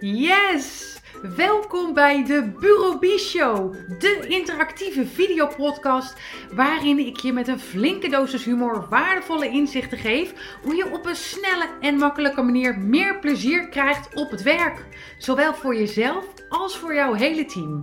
Yes! 0.00 0.98
Welkom 1.36 1.94
bij 1.94 2.24
de 2.24 2.52
Bureau 2.60 3.18
Show, 3.18 3.74
de 3.98 4.24
interactieve 4.28 5.06
videopodcast 5.06 6.14
waarin 6.52 6.98
ik 6.98 7.16
je 7.16 7.32
met 7.32 7.48
een 7.48 7.60
flinke 7.60 8.08
dosis 8.08 8.44
humor 8.44 8.86
waardevolle 8.88 9.48
inzichten 9.48 9.98
geef 9.98 10.58
hoe 10.62 10.74
je 10.74 10.92
op 10.92 11.06
een 11.06 11.16
snelle 11.16 11.68
en 11.80 11.96
makkelijke 11.96 12.42
manier 12.42 12.78
meer 12.78 13.18
plezier 13.18 13.68
krijgt 13.68 14.14
op 14.14 14.30
het 14.30 14.42
werk, 14.42 14.84
zowel 15.18 15.54
voor 15.54 15.74
jezelf 15.74 16.24
als 16.48 16.76
voor 16.76 16.94
jouw 16.94 17.12
hele 17.12 17.44
team. 17.44 17.80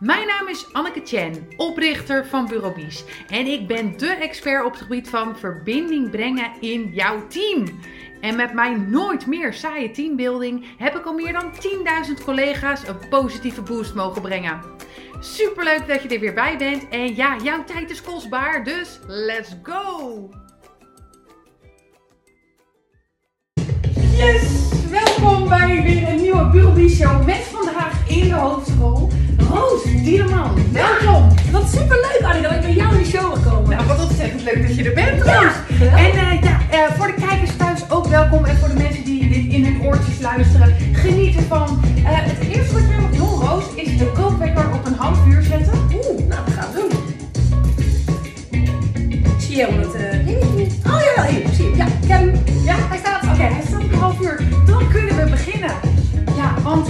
Mijn 0.00 0.26
naam 0.26 0.48
is 0.48 0.72
Anneke 0.72 1.00
Chen, 1.04 1.48
oprichter 1.56 2.26
van 2.26 2.46
Bureau 2.46 2.74
Bies 2.74 3.04
en 3.28 3.46
ik 3.46 3.66
ben 3.66 3.96
de 3.96 4.08
expert 4.08 4.64
op 4.64 4.72
het 4.72 4.80
gebied 4.80 5.08
van 5.08 5.38
verbinding 5.38 6.10
brengen 6.10 6.52
in 6.60 6.90
jouw 6.92 7.26
team. 7.26 7.64
En 8.20 8.36
met 8.36 8.52
mijn 8.52 8.90
nooit 8.90 9.26
meer 9.26 9.52
saaie 9.52 9.90
teambuilding 9.90 10.64
heb 10.76 10.96
ik 10.96 11.04
al 11.04 11.12
meer 11.12 11.32
dan 11.32 11.52
10.000 12.18 12.24
collega's 12.24 12.88
een 12.88 13.08
positieve 13.08 13.62
boost 13.62 13.94
mogen 13.94 14.22
brengen. 14.22 14.60
Superleuk 15.20 15.88
dat 15.88 16.02
je 16.02 16.08
er 16.08 16.20
weer 16.20 16.34
bij 16.34 16.58
bent 16.58 16.88
en 16.88 17.14
ja, 17.14 17.36
jouw 17.42 17.64
tijd 17.64 17.90
is 17.90 18.02
kostbaar, 18.02 18.64
dus 18.64 19.00
let's 19.06 19.56
go! 19.62 20.28
Yes! 24.16 24.68
Welkom 24.90 25.48
bij 25.48 25.82
weer 25.82 26.08
een 26.08 26.20
nieuwe 26.20 26.48
Bureau 26.48 26.88
Show 26.88 27.26
met 27.26 27.36
vandaag 27.36 28.08
in 28.08 28.28
de 28.28 28.34
hoofdrol 28.34 29.08
Roos 29.48 29.82
Dieleman. 30.04 30.54
Welkom! 30.72 31.28
Wat 31.50 31.68
superleuk, 31.68 32.20
Annie, 32.22 32.42
dat 32.42 32.52
ik 32.52 32.60
bij 32.60 32.72
jou 32.72 32.92
in 32.96 33.02
de 33.02 33.08
show 33.08 33.34
gekomen. 33.34 33.70
Nou, 33.70 33.86
wat 33.86 34.02
ontzettend 34.08 34.42
leuk 34.42 34.66
dat 34.66 34.76
je 34.76 34.84
er 34.84 34.94
bent, 34.94 35.22
Roos. 35.22 35.54
Ja. 35.78 35.96
En 35.96 36.10
eh, 36.10 36.42
ja, 36.42 36.60
eh, 36.70 36.94
voor 36.96 37.06
de 37.06 37.14
kijkers 37.26 37.56
thuis 37.56 37.90
ook 37.90 38.06
welkom. 38.06 38.44
En 38.44 38.56
voor 38.56 38.68
de 38.68 38.74
mensen 38.74 39.04
die 39.04 39.28
dit 39.28 39.52
in 39.52 39.64
hun 39.64 39.82
oortjes 39.82 40.20
luisteren, 40.20 40.76
geniet 40.92 41.36
ervan. 41.36 41.80
Eh, 41.96 42.04
het 42.04 42.48
eerste 42.48 42.72
wat 42.72 42.82
mag 43.00 43.10
doen, 43.10 43.48
Roos, 43.48 43.64
is 43.74 43.98
de 43.98 44.12
kookwekker 44.12 44.72
op 44.72 44.86
een 44.86 44.94
half 44.94 45.26
uur 45.26 45.42
zetten. 45.42 45.72
Oeh, 45.94 46.28
nou, 46.28 46.44
we 46.44 46.50
gaan 46.50 46.68
het 46.70 46.74
doen. 46.74 46.90
Zie 49.38 49.56
je 49.56 49.66
dat? 49.80 49.94
Oh 50.92 51.00
ja, 51.16 51.24
hier, 51.24 51.48
zie 51.52 51.70
je. 51.70 51.76
Ja, 51.76 51.86
ik 51.86 52.08
heb 52.08 52.20
hem. 52.20 52.32
Ja, 52.64 52.76
hij 52.78 52.98
staat. 52.98 53.22
Oké, 53.22 53.42
hij 53.42 53.62
staat 53.66 53.82
op 53.82 53.92
een 53.92 53.98
half 53.98 54.20
uur. 54.20 54.42
Dan 54.66 54.88
kunnen 54.88 55.16
we 55.16 55.30
beginnen. 55.30 55.72
Ja, 56.36 56.54
want 56.62 56.88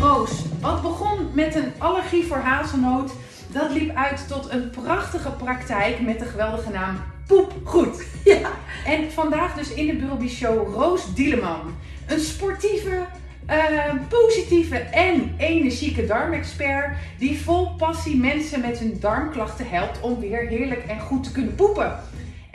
Roos, 0.00 0.30
wat 0.60 0.82
begon 0.82 1.30
met 1.32 1.54
een 1.54 1.72
allergie 1.78 2.26
voor 2.26 2.36
hazelnoot, 2.36 3.12
dat 3.52 3.70
liep 3.70 3.96
uit 3.96 4.28
tot 4.28 4.50
een 4.50 4.70
prachtige 4.70 5.30
praktijk 5.30 6.00
met 6.00 6.18
de 6.18 6.24
geweldige 6.24 6.70
naam 6.70 6.96
Poepgoed. 7.26 8.06
Ja. 8.24 8.50
En 8.84 9.12
vandaag 9.12 9.54
dus 9.54 9.72
in 9.72 9.86
de 9.86 9.94
Bureau 9.94 10.28
Show 10.28 10.74
Roos 10.74 11.14
Dieleman. 11.14 11.60
Een 12.06 12.20
sportieve, 12.20 13.04
eh, 13.46 13.94
positieve 14.08 14.76
en 14.76 15.34
energieke 15.38 16.06
darmexpert 16.06 16.96
die 17.18 17.40
vol 17.40 17.74
passie 17.76 18.16
mensen 18.16 18.60
met 18.60 18.78
hun 18.78 18.96
darmklachten 19.00 19.68
helpt 19.68 20.00
om 20.00 20.20
weer 20.20 20.48
heerlijk 20.48 20.84
en 20.86 21.00
goed 21.00 21.24
te 21.24 21.32
kunnen 21.32 21.54
poepen. 21.54 22.00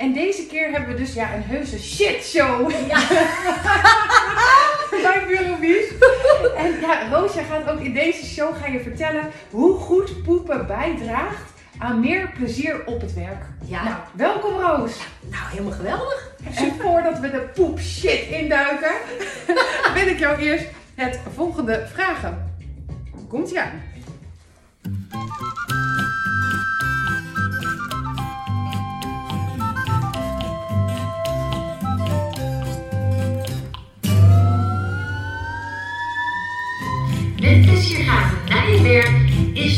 En 0.04 0.14
deze 0.14 0.46
keer 0.46 0.72
hebben 0.72 0.90
we 0.90 0.96
dus 0.96 1.14
ja, 1.14 1.34
een 1.34 1.44
heuse 1.44 1.80
shitshow 1.80 2.72
Ja. 2.88 3.08
bij 5.04 5.24
Bureau 5.28 5.60
Bies. 5.60 5.88
En 6.58 6.80
ja, 6.82 7.10
Roos, 7.10 7.34
jij 7.34 7.44
gaat 7.44 7.70
ook 7.70 7.80
in 7.80 7.94
deze 7.94 8.26
show 8.26 8.56
ga 8.56 8.68
je 8.68 8.80
vertellen 8.80 9.32
hoe 9.50 9.78
goed 9.78 10.24
poepen 10.24 10.68
bijdraagt 10.68 11.52
aan 11.78 12.00
meer 12.00 12.32
plezier 12.38 12.86
op 12.86 13.02
het 13.02 13.14
werk. 13.14 13.44
Ja. 13.66 13.84
Nou, 13.84 13.96
welkom 14.14 14.60
Roos. 14.60 14.98
Nou, 15.30 15.44
helemaal 15.50 15.72
geweldig. 15.72 16.32
En 16.56 16.72
voordat 16.82 17.20
we 17.20 17.32
de 17.32 17.50
poep 17.54 17.80
shit 17.80 18.28
induiken, 18.28 18.94
wil 19.96 20.08
ik 20.08 20.20
jou 20.20 20.40
eerst 20.40 20.66
het 20.96 21.20
volgende 21.36 21.88
vragen. 21.94 22.58
Komt 23.30 23.52
ie 23.52 23.60
aan. 23.60 23.82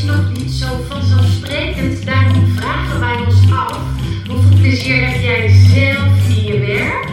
Nog 0.05 0.31
niet 0.33 0.51
zo 0.51 0.81
vanzelfsprekend. 0.89 2.05
Daarom 2.05 2.47
vragen 2.47 2.99
wij 2.99 3.25
ons 3.25 3.51
af: 3.51 3.77
hoeveel 4.27 4.57
plezier 4.59 5.07
heb 5.07 5.21
jij 5.21 5.49
zelf 5.49 6.29
in 6.29 6.43
je 6.43 6.59
werk? 6.59 7.09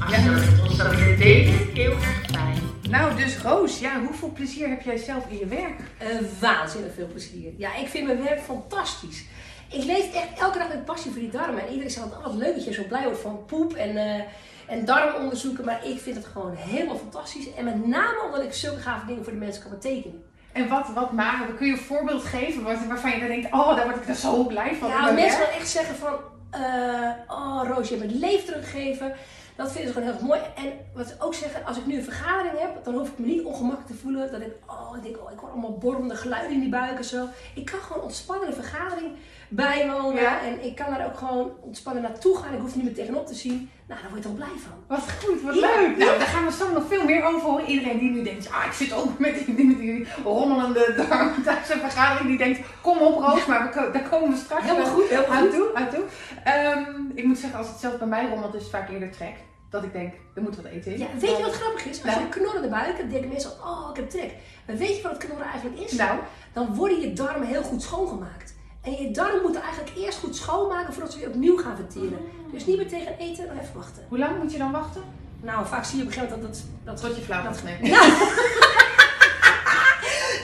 Als 0.00 0.14
je 0.14 0.24
dat 0.24 0.34
met 0.34 0.68
ons 0.68 0.76
zou 0.76 0.96
willen 0.96 1.18
delen, 1.18 1.54
heel 1.74 1.90
erg 1.90 2.24
fijn. 2.30 2.58
Nou, 2.90 3.16
dus 3.16 3.38
Roos, 3.38 3.78
ja, 3.78 4.00
hoeveel 4.00 4.32
plezier 4.32 4.68
heb 4.68 4.82
jij 4.82 4.96
zelf 4.96 5.24
in 5.28 5.38
je 5.38 5.46
werk? 5.46 5.80
Eh, 5.98 6.08
waanzinnig 6.40 6.94
veel 6.94 7.06
plezier. 7.06 7.52
Ja, 7.56 7.76
ik 7.76 7.88
vind 7.88 8.06
mijn 8.06 8.22
werk 8.22 8.40
fantastisch. 8.40 9.24
Ik 9.70 9.84
leef 9.84 10.14
echt 10.14 10.38
elke 10.38 10.58
dag 10.58 10.68
met 10.68 10.84
passie 10.84 11.10
voor 11.10 11.20
die 11.20 11.30
darmen. 11.30 11.62
En 11.62 11.68
iedereen 11.68 11.90
zegt 11.90 12.06
altijd, 12.06 12.26
oh, 12.26 12.36
leuk 12.36 12.54
dat 12.54 12.64
je 12.64 12.72
zo 12.72 12.82
blij 12.88 13.04
wordt 13.04 13.20
van 13.20 13.44
poep 13.46 13.74
en, 13.74 13.96
eh, 13.96 14.22
en 14.66 14.84
darmonderzoeken. 14.84 15.64
Maar 15.64 15.86
ik 15.86 16.00
vind 16.00 16.16
het 16.16 16.26
gewoon 16.26 16.54
helemaal 16.54 16.98
fantastisch. 16.98 17.54
En 17.54 17.64
met 17.64 17.86
name 17.86 18.22
omdat 18.24 18.42
ik 18.42 18.52
zulke 18.52 18.80
gave 18.80 19.06
dingen 19.06 19.24
voor 19.24 19.32
de 19.32 19.38
mensen 19.38 19.62
kan 19.62 19.70
betekenen. 19.70 20.22
En 20.52 20.68
wat, 20.68 20.88
wat 20.94 21.12
maar, 21.12 21.46
kun 21.56 21.66
je 21.66 21.72
een 21.72 21.78
voorbeeld 21.78 22.24
geven 22.24 22.62
waarvan 22.62 23.10
je 23.10 23.18
dan 23.18 23.28
denkt, 23.28 23.52
oh, 23.52 23.76
daar 23.76 23.84
word 23.84 23.96
ik 23.96 24.08
er 24.08 24.14
zo 24.14 24.44
blij 24.44 24.74
van. 24.74 24.88
Ja, 24.88 25.02
mijn 25.02 25.14
mensen 25.14 25.38
wel 25.38 25.48
echt 25.48 25.68
zeggen 25.68 25.94
van, 25.94 26.14
eh, 26.50 27.10
oh 27.28 27.62
Roos, 27.66 27.88
je 27.88 27.96
hebt 27.96 28.22
het 28.22 28.46
teruggegeven. 28.46 29.14
Dat 29.56 29.72
vinden 29.72 29.92
ze 29.92 29.92
gewoon 29.92 30.08
heel 30.08 30.18
erg 30.18 30.28
mooi. 30.28 30.40
En 30.56 30.72
wat 30.94 31.06
ze 31.06 31.14
ook 31.18 31.34
zeggen, 31.34 31.64
als 31.64 31.76
ik 31.76 31.86
nu 31.86 31.96
een 31.96 32.04
vergadering 32.04 32.58
heb, 32.58 32.84
dan 32.84 32.94
hoef 32.94 33.08
ik 33.08 33.18
me 33.18 33.26
niet 33.26 33.44
ongemakkelijk 33.44 33.86
te 33.86 34.02
voelen. 34.02 34.32
Dat 34.32 34.40
ik, 34.40 34.52
oh, 34.66 34.96
ik 34.96 35.02
denk, 35.02 35.16
oh, 35.16 35.32
ik 35.32 35.38
hoor 35.38 35.50
allemaal 35.50 35.78
borrelende 35.78 36.16
geluiden 36.16 36.52
in 36.52 36.60
die 36.60 36.68
buik 36.68 36.98
en 36.98 37.04
zo. 37.04 37.26
Ik 37.54 37.64
kan 37.64 37.80
gewoon 37.80 38.02
ontspannen 38.02 38.48
een 38.48 38.54
vergadering 38.54 39.16
bijwonen. 39.48 40.22
Ja. 40.22 40.40
En 40.42 40.64
ik 40.64 40.74
kan 40.76 40.86
daar 40.90 41.06
ook 41.06 41.18
gewoon 41.18 41.50
ontspannen 41.60 42.02
naartoe 42.02 42.36
gaan. 42.36 42.54
Ik 42.54 42.60
hoef 42.60 42.70
er 42.70 42.76
niet 42.76 42.84
meer 42.86 42.94
tegenop 42.94 43.26
te 43.26 43.34
zien. 43.34 43.70
Nou, 43.88 44.00
daar 44.00 44.10
word 44.10 44.22
je 44.22 44.28
toch 44.28 44.36
blij 44.38 44.56
van. 44.66 44.72
Wat 44.86 45.10
goed, 45.24 45.42
wat 45.42 45.54
Ja, 45.54 45.60
leuk. 45.60 45.96
Nou, 45.96 46.10
ja. 46.12 46.18
daar 46.18 46.26
gaan 46.26 46.44
we 46.44 46.52
zo 46.52 46.72
nog 46.72 46.82
veel 46.88 47.04
meer 47.04 47.24
over 47.24 47.40
horen. 47.40 47.64
Iedereen 47.66 47.98
die 47.98 48.10
nu 48.10 48.22
denkt, 48.22 48.50
ah, 48.50 48.64
ik 48.66 48.72
zit 48.72 48.92
ook 48.92 49.18
met 49.18 49.34
die, 49.46 49.64
met 49.66 49.78
die 49.78 50.06
rommelende 50.24 50.86
een 51.72 51.80
vergadering. 51.80 52.28
Die 52.28 52.38
denkt, 52.38 52.60
kom 52.82 52.98
op 52.98 53.18
Roos, 53.22 53.46
maar 53.46 53.70
we, 53.74 53.90
daar 53.92 54.08
komen 54.08 54.30
we 54.30 54.36
straks 54.36 54.62
Helemaal 54.62 54.84
wel 54.84 54.94
goed, 54.94 55.08
helemaal 55.08 55.30
aan 55.30 55.42
goed. 55.42 55.50
toe. 55.52 55.74
Aan 55.74 55.88
toe. 55.88 56.04
Ehm, 56.44 56.92
ik 57.14 57.24
moet 57.24 57.38
zeggen, 57.38 57.58
als 57.58 57.68
het 57.68 57.78
zelf 57.78 57.98
bij 57.98 58.06
mij 58.06 58.28
rommelt, 58.28 58.54
is 58.54 58.62
het 58.62 58.70
vaak 58.70 58.88
eerder 58.90 59.10
trek. 59.10 59.34
Dat 59.70 59.82
ik 59.82 59.92
denk, 59.92 60.14
er 60.34 60.42
moet 60.42 60.56
wat 60.56 60.64
eten 60.64 60.92
in. 60.92 60.98
Ja, 60.98 61.06
weet 61.18 61.36
je 61.36 61.42
wat 61.42 61.52
grappig 61.52 61.84
is? 61.84 61.88
Als 61.90 61.98
je 61.98 62.06
Nou. 62.06 62.22
een 62.22 62.28
knorrende 62.28 62.68
buik 62.68 62.96
hebt, 62.96 63.10
denken 63.10 63.28
mensen, 63.28 63.50
oh, 63.50 63.86
ik 63.90 63.96
heb 63.96 64.10
trek. 64.10 64.32
Maar 64.66 64.76
weet 64.76 64.96
je 64.96 65.02
wat 65.02 65.12
het 65.12 65.24
knorren 65.26 65.46
eigenlijk 65.46 65.80
is? 65.80 65.92
Nou, 65.92 66.18
dan 66.52 66.74
worden 66.74 67.00
je 67.00 67.12
darmen 67.12 67.46
heel 67.48 67.62
goed 67.62 67.82
schoongemaakt. 67.82 68.54
En 68.88 69.02
je 69.04 69.10
darmen 69.10 69.42
moeten 69.42 69.62
eigenlijk 69.62 69.96
eerst 69.96 70.18
goed 70.18 70.36
schoonmaken 70.36 70.92
voordat 70.92 71.12
ze 71.12 71.18
weer 71.18 71.28
opnieuw 71.28 71.56
gaan 71.56 71.76
verteren. 71.76 72.18
Dus 72.52 72.66
niet 72.66 72.76
meteen 72.76 73.04
gaan 73.04 73.16
eten, 73.18 73.46
nog 73.46 73.62
even 73.62 73.74
wachten. 73.74 74.04
hoe 74.08 74.18
lang 74.18 74.38
moet 74.42 74.52
je 74.52 74.58
dan 74.58 74.72
wachten? 74.72 75.02
Nou, 75.42 75.66
vaak 75.66 75.84
zie 75.84 75.96
je 75.96 76.02
op 76.02 76.08
een 76.08 76.14
gegeven 76.14 76.38
moment 76.38 76.54
dat 76.54 76.64
dat, 76.84 77.00
dat, 77.00 77.10
Tot 77.10 77.16
je 77.16 77.22
flauw 77.22 77.42
dat. 77.42 77.60
Ja. 77.82 78.02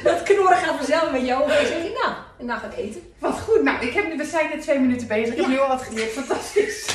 dat 0.11 0.23
knorren 0.23 0.57
gaat 0.57 0.77
vanzelf 0.77 1.11
met 1.11 1.27
je 1.27 1.35
ogen. 1.35 1.59
En 1.59 1.65
dan 1.65 1.67
zeg 1.67 1.83
je, 1.83 2.01
nou, 2.03 2.15
en 2.39 2.47
dan 2.47 2.59
ga 2.59 2.67
ik 2.67 2.77
eten. 2.77 3.13
Wat 3.19 3.41
goed. 3.41 3.63
Nou, 3.63 3.87
ik 3.87 3.93
heb 3.93 4.09
nu, 4.09 4.17
we 4.17 4.25
zijn 4.25 4.49
net 4.49 4.63
twee 4.63 4.79
minuten 4.79 5.07
bezig. 5.07 5.35
Ik 5.35 5.41
heb 5.41 5.47
nu 5.47 5.59
al 5.59 5.69
wat 5.69 5.83
geleerd. 5.83 6.11
Fantastisch. 6.11 6.87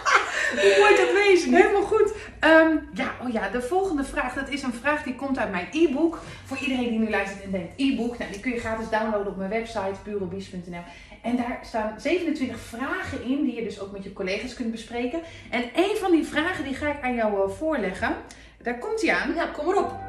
Hoe 0.62 0.76
mooi 0.78 0.96
dat 0.96 1.12
wezen? 1.12 1.54
Helemaal 1.54 1.82
goed. 1.82 2.11
Ehm, 2.42 2.76
ja, 2.94 3.14
oh 3.22 3.32
ja, 3.32 3.48
de 3.48 3.62
volgende 3.62 4.04
vraag, 4.04 4.34
dat 4.34 4.48
is 4.48 4.62
een 4.62 4.72
vraag 4.72 5.02
die 5.02 5.14
komt 5.14 5.38
uit 5.38 5.50
mijn 5.50 5.68
e-book. 5.72 6.18
Voor 6.44 6.56
iedereen 6.56 6.88
die 6.88 6.98
nu 6.98 7.10
luistert 7.10 7.42
en 7.42 7.50
denkt, 7.50 7.72
e-book, 7.76 8.18
nou, 8.18 8.30
die 8.32 8.40
kun 8.40 8.52
je 8.52 8.60
gratis 8.60 8.88
downloaden 8.88 9.26
op 9.26 9.36
mijn 9.36 9.50
website, 9.50 9.94
bureaubies.nl. 10.04 10.82
En 11.22 11.36
daar 11.36 11.58
staan 11.62 11.94
27 11.96 12.60
vragen 12.60 13.24
in 13.24 13.44
die 13.44 13.54
je 13.54 13.62
dus 13.62 13.80
ook 13.80 13.92
met 13.92 14.04
je 14.04 14.12
collega's 14.12 14.54
kunt 14.54 14.70
bespreken. 14.70 15.20
En 15.50 15.62
een 15.74 15.96
van 15.96 16.10
die 16.10 16.24
vragen 16.24 16.64
die 16.64 16.74
ga 16.74 16.88
ik 16.88 17.02
aan 17.02 17.14
jou 17.14 17.42
eh, 17.42 17.56
voorleggen. 17.56 18.14
Daar 18.62 18.78
komt 18.78 19.02
hij 19.02 19.14
aan. 19.14 19.34
Ja, 19.34 19.46
kom 19.46 19.66
maar 19.66 19.76
op. 19.76 20.00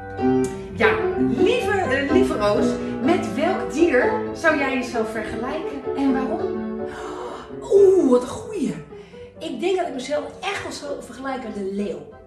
Ja, 0.76 0.94
lieve, 1.28 1.70
eh, 1.70 2.10
lieve 2.12 2.34
Roos, 2.34 2.66
met 3.02 3.34
welk 3.34 3.72
dier 3.72 4.12
zou 4.32 4.58
jij 4.58 4.74
jezelf 4.74 5.10
vergelijken 5.10 5.96
en 5.96 6.12
waarom? 6.12 6.80
Oeh, 7.72 8.10
wat 8.10 8.22
een 8.22 8.28
goeie. 8.28 8.74
Ik 9.38 9.60
denk 9.60 9.76
dat 9.76 9.86
ik 9.86 9.94
mezelf 9.94 10.24
echt 10.40 10.62
wel 10.62 10.72
zou 10.72 11.02
vergelijken 11.02 11.48
met 11.48 11.56
een 11.56 11.74
leeuw. 11.74 12.22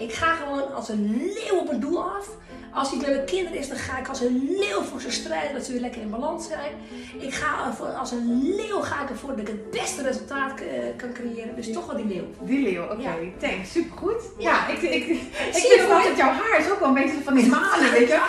Ik 0.00 0.12
ga 0.12 0.34
gewoon 0.34 0.74
als 0.74 0.88
een 0.88 1.30
leeuw 1.34 1.58
op 1.58 1.70
een 1.70 1.80
doel 1.80 2.02
af. 2.04 2.28
Als 2.74 2.92
iets 2.92 3.00
met 3.06 3.14
mijn 3.14 3.24
kinderen 3.26 3.58
is, 3.58 3.68
dan 3.68 3.76
ga 3.76 3.98
ik 3.98 4.08
als 4.08 4.20
een 4.20 4.56
leeuw 4.58 4.82
voor 4.82 5.00
ze 5.00 5.10
strijden, 5.10 5.52
dat 5.54 5.64
ze 5.64 5.72
weer 5.72 5.80
lekker 5.80 6.00
in 6.02 6.10
balans 6.10 6.46
zijn. 6.46 6.72
Ik 7.18 7.34
ga 7.34 7.74
als 7.98 8.10
een 8.10 8.54
leeuw 8.56 8.80
ga 8.80 9.02
ik 9.02 9.10
ervoor 9.10 9.28
dat 9.30 9.38
ik 9.38 9.46
het 9.46 9.70
beste 9.70 10.02
resultaat 10.02 10.60
eh, 10.60 10.66
kan 10.96 11.12
creëren. 11.12 11.56
Dus 11.56 11.72
toch 11.72 11.86
wel 11.86 11.96
die 11.96 12.06
leeuw. 12.06 12.24
Die 12.40 12.62
leeuw, 12.62 12.82
oké. 12.82 13.02
Ja. 13.02 13.14
Thanks, 13.40 13.70
supergoed. 13.72 14.22
Ja, 14.38 14.50
Ja. 14.50 14.68
ik, 14.68 14.82
ik, 14.82 15.06
ik 15.06 15.20
Zie 15.52 15.68
vind 15.78 15.88
dat 15.88 16.16
jouw 16.16 16.32
haar 16.32 16.58
is 16.60 16.70
ook 16.70 16.78
wel 16.78 16.88
een 16.88 16.94
beetje 16.94 17.22
van 17.24 17.34
die 17.34 17.46
malen, 17.46 17.90
weet 17.90 18.08
je. 18.08 18.20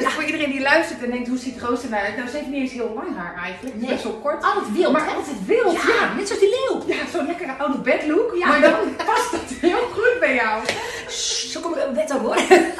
Ja, 0.00 0.10
voor 0.10 0.24
iedereen 0.24 0.50
die 0.50 0.60
luistert 0.60 1.02
en 1.02 1.10
denkt, 1.10 1.28
hoe 1.28 1.38
ziet 1.38 1.60
Roos 1.60 1.84
eruit? 1.84 2.16
Nou, 2.16 2.28
ze 2.28 2.36
heeft 2.36 2.48
niet 2.48 2.60
eens 2.60 2.72
heel 2.72 2.92
lang 2.94 3.16
haar 3.16 3.34
eigenlijk. 3.44 3.76
Nee. 3.80 3.88
best 3.90 4.02
wel 4.02 4.12
kort. 4.12 4.44
Altijd 4.44 4.72
wild, 4.72 4.92
Maar 4.92 5.08
altijd 5.14 5.46
wild, 5.46 5.72
ja. 5.72 5.94
Ja, 6.00 6.14
net 6.14 6.26
zoals 6.26 6.42
die 6.42 6.50
leeuw. 6.50 6.82
Ja, 6.96 7.06
zo'n 7.12 7.26
lekkere 7.26 7.52
oude 7.58 7.78
bedlook. 7.78 8.34
Ja. 8.38 8.46
Maar 8.48 8.60
dan 8.60 8.96
past 8.96 9.30
dat 9.30 9.40
heel 9.60 9.82
goed 9.92 10.16
bij 10.20 10.34
jou. 10.34 10.62
Zo 11.50 11.60
kom 11.60 11.72
ik 11.72 11.78
uit 11.78 11.92
bed 11.92 12.10
hoor. 12.10 12.36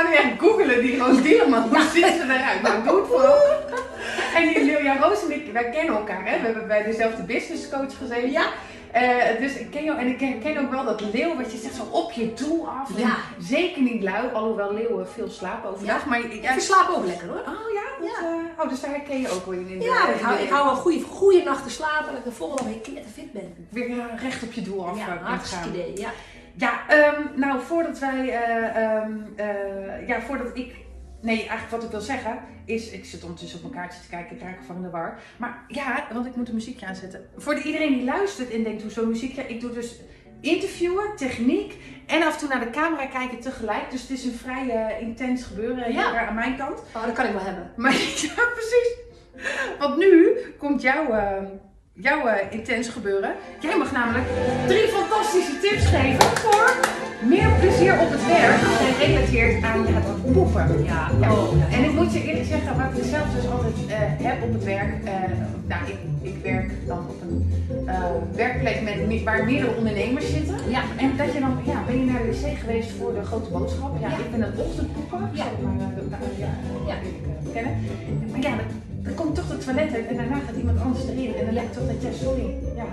ga 0.00 0.08
nu 0.08 0.14
echt 0.14 0.38
googelen, 0.38 0.80
die 0.80 0.98
Roos 0.98 1.22
Dieleman. 1.22 1.68
Hoe 1.68 1.86
ziet 1.92 2.04
ze 2.04 2.22
eruit? 2.24 2.62
Nou, 2.62 2.84
doe 2.84 3.00
het 3.00 3.08
vooral. 3.08 3.38
En 4.34 4.48
die 4.48 4.64
leeuw, 4.64 4.82
ja, 4.82 4.96
Roos 4.96 5.22
en 5.22 5.32
ik, 5.32 5.52
wij 5.52 5.70
kennen 5.70 5.94
elkaar, 5.94 6.24
hè? 6.24 6.38
We 6.38 6.44
hebben 6.44 6.66
bij 6.66 6.82
dezelfde 6.82 7.22
business 7.22 7.68
coach 7.68 7.96
gezeten. 7.98 8.30
Ja. 8.30 8.46
Eh, 8.92 9.40
dus 9.40 9.54
ik 9.56 9.70
ken 9.70 9.84
jou 9.84 9.98
en 9.98 10.06
ik 10.06 10.18
ken, 10.18 10.40
ken 10.40 10.58
ook 10.58 10.70
wel 10.70 10.84
dat 10.84 11.00
leeuw 11.12 11.36
wat 11.36 11.52
je 11.52 11.58
zegt 11.58 11.74
zo 11.74 11.82
op 11.90 12.12
je 12.12 12.32
doel 12.34 12.68
af. 12.68 12.90
Ja. 12.98 13.16
Zeker 13.38 13.82
niet 13.82 14.02
lui, 14.02 14.32
alhoewel 14.32 14.72
leeuwen 14.74 15.08
veel 15.08 15.28
slapen 15.28 15.70
overdag. 15.70 16.02
Ja. 16.04 16.08
Maar 16.08 16.34
ja, 16.34 16.58
slapen 16.58 16.96
ook 16.96 17.04
lekker 17.04 17.28
hoor. 17.28 17.38
Oh 17.38 17.72
ja? 17.74 17.82
Dat, 18.00 18.08
Ja. 18.20 18.28
eh, 18.28 18.62
oh, 18.64 18.68
dus 18.68 18.80
daar 18.80 18.90
herken 18.90 19.20
je 19.20 19.28
ook 19.30 19.44
wel 19.46 19.54
in. 19.54 19.66
de- 19.78 19.84
Ja, 19.84 20.08
ik 20.14 20.20
hou, 20.20 20.38
ik 20.38 20.48
hou 20.50 20.64
wel 20.64 20.74
goede, 20.74 21.00
goede 21.00 21.42
nachten 21.42 21.70
slapen 21.70 22.06
en 22.08 22.14
dat 22.14 22.18
ik 22.18 22.24
de 22.24 22.32
volgende 22.32 22.62
dag 22.62 22.72
weer 22.72 22.82
knetterfit 22.82 23.32
ben. 23.32 23.66
Weer 23.68 23.90
eh, 23.90 24.22
recht 24.22 24.42
op 24.42 24.52
je 24.52 24.62
doel 24.62 24.86
af 24.88 24.98
Ja, 24.98 25.18
hartstikke 25.22 25.68
idee. 25.68 25.92
Ja. 25.96 26.10
Ja, 26.54 26.72
ehm, 26.88 27.20
nou 27.34 27.60
voordat 27.60 27.98
wij, 27.98 28.28
eh, 28.28 28.84
ehm, 28.84 29.12
eh, 29.36 30.08
ja, 30.08 30.20
voordat 30.20 30.50
ik, 30.56 30.74
nee, 31.20 31.38
eigenlijk 31.38 31.70
wat 31.70 31.82
ik 31.82 31.90
wil 31.90 32.00
zeggen 32.00 32.38
is, 32.64 32.90
ik 32.90 33.04
zit 33.04 33.22
ondertussen 33.22 33.58
op 33.64 33.70
mijn 33.70 33.82
kaartje 33.82 34.02
te 34.02 34.08
kijken, 34.08 34.36
ik 34.36 34.42
raak 34.42 34.58
van 34.66 34.76
in 34.76 34.82
de 34.82 34.90
war. 34.90 35.18
Maar 35.36 35.64
ja, 35.68 36.06
want 36.12 36.26
ik 36.26 36.36
moet 36.36 36.48
een 36.48 36.54
muziekje 36.54 36.86
aanzetten. 36.86 37.28
Voor 37.36 37.54
de, 37.54 37.62
iedereen 37.62 37.92
die 37.92 38.04
luistert 38.04 38.50
en 38.50 38.62
denkt, 38.62 38.82
hoezo 38.82 39.06
muziekje? 39.06 39.42
Ik 39.46 39.60
doe 39.60 39.72
dus 39.72 40.00
interviewen, 40.40 41.16
techniek 41.16 41.74
en 42.06 42.22
af 42.22 42.32
en 42.32 42.38
toe 42.38 42.48
naar 42.48 42.60
de 42.64 42.70
camera 42.70 43.06
kijken 43.06 43.40
tegelijk. 43.40 43.90
Dus 43.90 44.00
het 44.00 44.10
is 44.10 44.24
een 44.24 44.32
vrij 44.32 44.96
intens 45.00 45.42
gebeuren 45.44 45.92
Ja. 45.92 46.10
hier 46.10 46.20
aan 46.20 46.34
mijn 46.34 46.56
kant. 46.56 46.78
Oh, 46.96 47.04
dat 47.04 47.12
kan 47.14 47.26
ik 47.26 47.32
wel 47.32 47.44
hebben. 47.44 47.72
Maar 47.76 47.92
ja, 48.26 48.42
precies. 48.54 48.94
Want 49.78 49.96
nu 49.96 50.36
komt 50.58 50.82
jouw, 50.82 51.10
eh, 51.12 51.42
jouw 51.92 52.26
eh, 52.26 52.52
intens 52.52 52.88
gebeuren. 52.88 53.34
Jij 53.60 53.76
mag 53.76 53.92
namelijk 53.92 54.24
drie 54.66 54.88
fantastische 54.88 55.58
tips 55.58 55.86
geven 55.86 56.36
voor 56.36 56.76
meer 57.28 57.48
plezier 57.60 57.92
op 58.00 58.10
het 58.10 58.26
werk. 58.26 58.58
Gerelateerd 58.98 59.64
aan 59.64 59.84
dat 59.84 60.32
poepen. 60.32 60.84
Ja. 60.84 61.10
En 61.70 61.84
ik 61.84 61.92
moet 61.92 62.12
je 62.12 62.22
eerlijk 62.24 62.46
zeggen, 62.46 62.76
wat 62.76 62.98
ik 62.98 63.04
zelf 63.04 63.26
dus 63.34 63.50
altijd 63.50 63.74
eh, 63.88 64.26
heb 64.26 64.42
op 64.42 64.52
het 64.52 64.64
werk. 64.64 65.04
eh, 65.04 65.12
nou, 65.66 65.82
ik, 65.86 65.96
ik 66.22 66.34
werk 66.42 66.70
dan 66.86 66.98
op 66.98 67.22
een 67.22 67.48
eh, 67.86 67.94
werkplek 68.34 68.82
met, 68.82 69.06
me- 69.08 69.22
waar 69.24 69.44
meerdere 69.44 69.76
ondernemers 69.76 70.30
zitten. 70.30 70.56
Ja. 70.68 70.82
En 70.96 71.10
dat 71.16 71.32
je 71.32 71.40
dan, 71.40 71.52
ja, 71.64 71.82
ben 71.86 71.98
je 71.98 72.04
naar 72.12 72.22
de 72.22 72.40
wc 72.40 72.58
geweest 72.58 72.90
voor 72.98 73.14
de 73.14 73.24
grote 73.24 73.50
boodschap? 73.50 73.92
Ja, 74.00 74.08
Ja. 74.08 74.14
ik 74.16 74.30
ben 74.30 74.42
een 74.42 74.58
ochtendpoeper. 74.58 75.18
Ja. 75.32 75.42
Zeg 75.44 75.52
maar, 75.64 75.88
de- 75.94 76.40
ja, 76.44 76.48
Ja. 76.86 76.94
wil 77.02 77.10
ik 77.46 77.52
kennen. 77.52 77.72
Maar 78.30 78.40
ja, 78.40 78.50
dan, 79.04 79.14
komt 79.14 79.34
toch 79.34 79.48
het 79.48 79.64
toilet 79.64 79.94
uit 79.94 80.06
en 80.06 80.16
daarna 80.16 80.38
gaat 80.46 80.56
iemand 80.56 80.80
anders 80.80 81.04
erin. 81.04 81.34
En 81.34 81.44
dan 81.44 81.54
lijkt 81.54 81.72
toch 81.74 81.86
dat, 81.86 82.02
ja, 82.02 82.12
sorry. 82.24 82.46
Ja. 82.76 82.86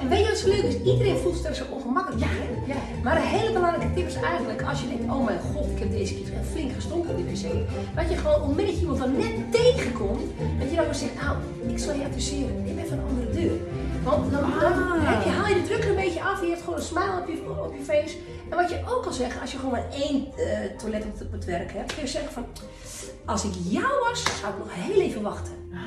En 0.00 0.08
weet 0.08 0.18
je 0.24 0.28
wat 0.28 0.38
zo 0.38 0.48
leuk 0.48 0.62
is? 0.62 0.76
Iedereen 0.92 1.16
voelt 1.16 1.36
zich 1.36 1.54
zo 1.54 1.64
ongemakkelijk 1.70 2.22
Ja, 2.22 2.28
ja. 2.66 2.80
Maar 3.02 3.16
een 3.16 3.22
hele 3.36 3.52
belangrijke 3.52 3.94
tip 3.94 4.06
is 4.06 4.14
eigenlijk, 4.14 4.62
als 4.62 4.80
je 4.80 4.88
denkt, 4.88 5.12
oh 5.12 5.24
mijn 5.24 5.40
god, 5.54 5.66
ik 5.74 5.78
heb 5.78 5.90
deze 5.90 6.14
keer 6.14 6.26
flink 6.52 6.72
gestonken 6.72 7.10
op 7.10 7.16
die 7.16 7.24
wc. 7.26 7.46
Dat 7.94 8.08
je 8.10 8.16
gewoon, 8.16 8.56
je 8.56 8.78
iemand 8.80 8.98
dan 8.98 9.16
net 9.16 9.34
tegenkomt, 9.50 10.26
dat 10.58 10.70
je 10.70 10.76
dan 10.76 10.84
weer 10.84 10.94
zegt, 10.94 11.14
nou, 11.22 11.36
ik 11.72 11.78
zal 11.78 11.94
je 11.94 12.04
adviseren, 12.04 12.64
neem 12.64 12.78
even 12.78 12.98
een 12.98 13.04
andere 13.10 13.30
deur. 13.40 13.56
Want 14.04 14.32
dan, 14.32 14.40
dan 14.60 14.72
Ah. 14.72 15.14
heb 15.14 15.22
je, 15.24 15.30
haal 15.30 15.46
je 15.48 15.54
de 15.54 15.62
druk 15.68 15.82
er 15.84 15.88
een 15.90 15.94
beetje 16.04 16.22
af, 16.22 16.40
je 16.40 16.48
hebt 16.48 16.62
gewoon 16.62 16.78
een 16.78 16.84
smile 16.92 17.14
op 17.20 17.26
je, 17.28 17.36
op 17.66 17.74
je 17.78 17.84
face. 17.84 18.16
En 18.50 18.56
wat 18.56 18.70
je 18.70 18.78
ook 18.88 19.02
kan 19.02 19.12
zeggen, 19.12 19.40
als 19.40 19.52
je 19.52 19.56
gewoon 19.58 19.72
maar 19.72 19.86
één 19.92 20.26
eh, 20.36 20.78
toilet 20.78 21.04
op 21.22 21.32
het 21.32 21.44
werk 21.44 21.72
hebt, 21.72 21.92
kun 21.94 22.02
je 22.02 22.08
zeggen 22.08 22.32
van, 22.32 22.44
als 23.28 23.44
ik 23.44 23.52
jou 23.62 23.92
was, 24.08 24.22
zou 24.40 24.52
ik 24.52 24.58
nog 24.58 24.68
heel 24.70 25.00
even 25.00 25.22
wachten. 25.22 25.52
Ah. 25.72 25.78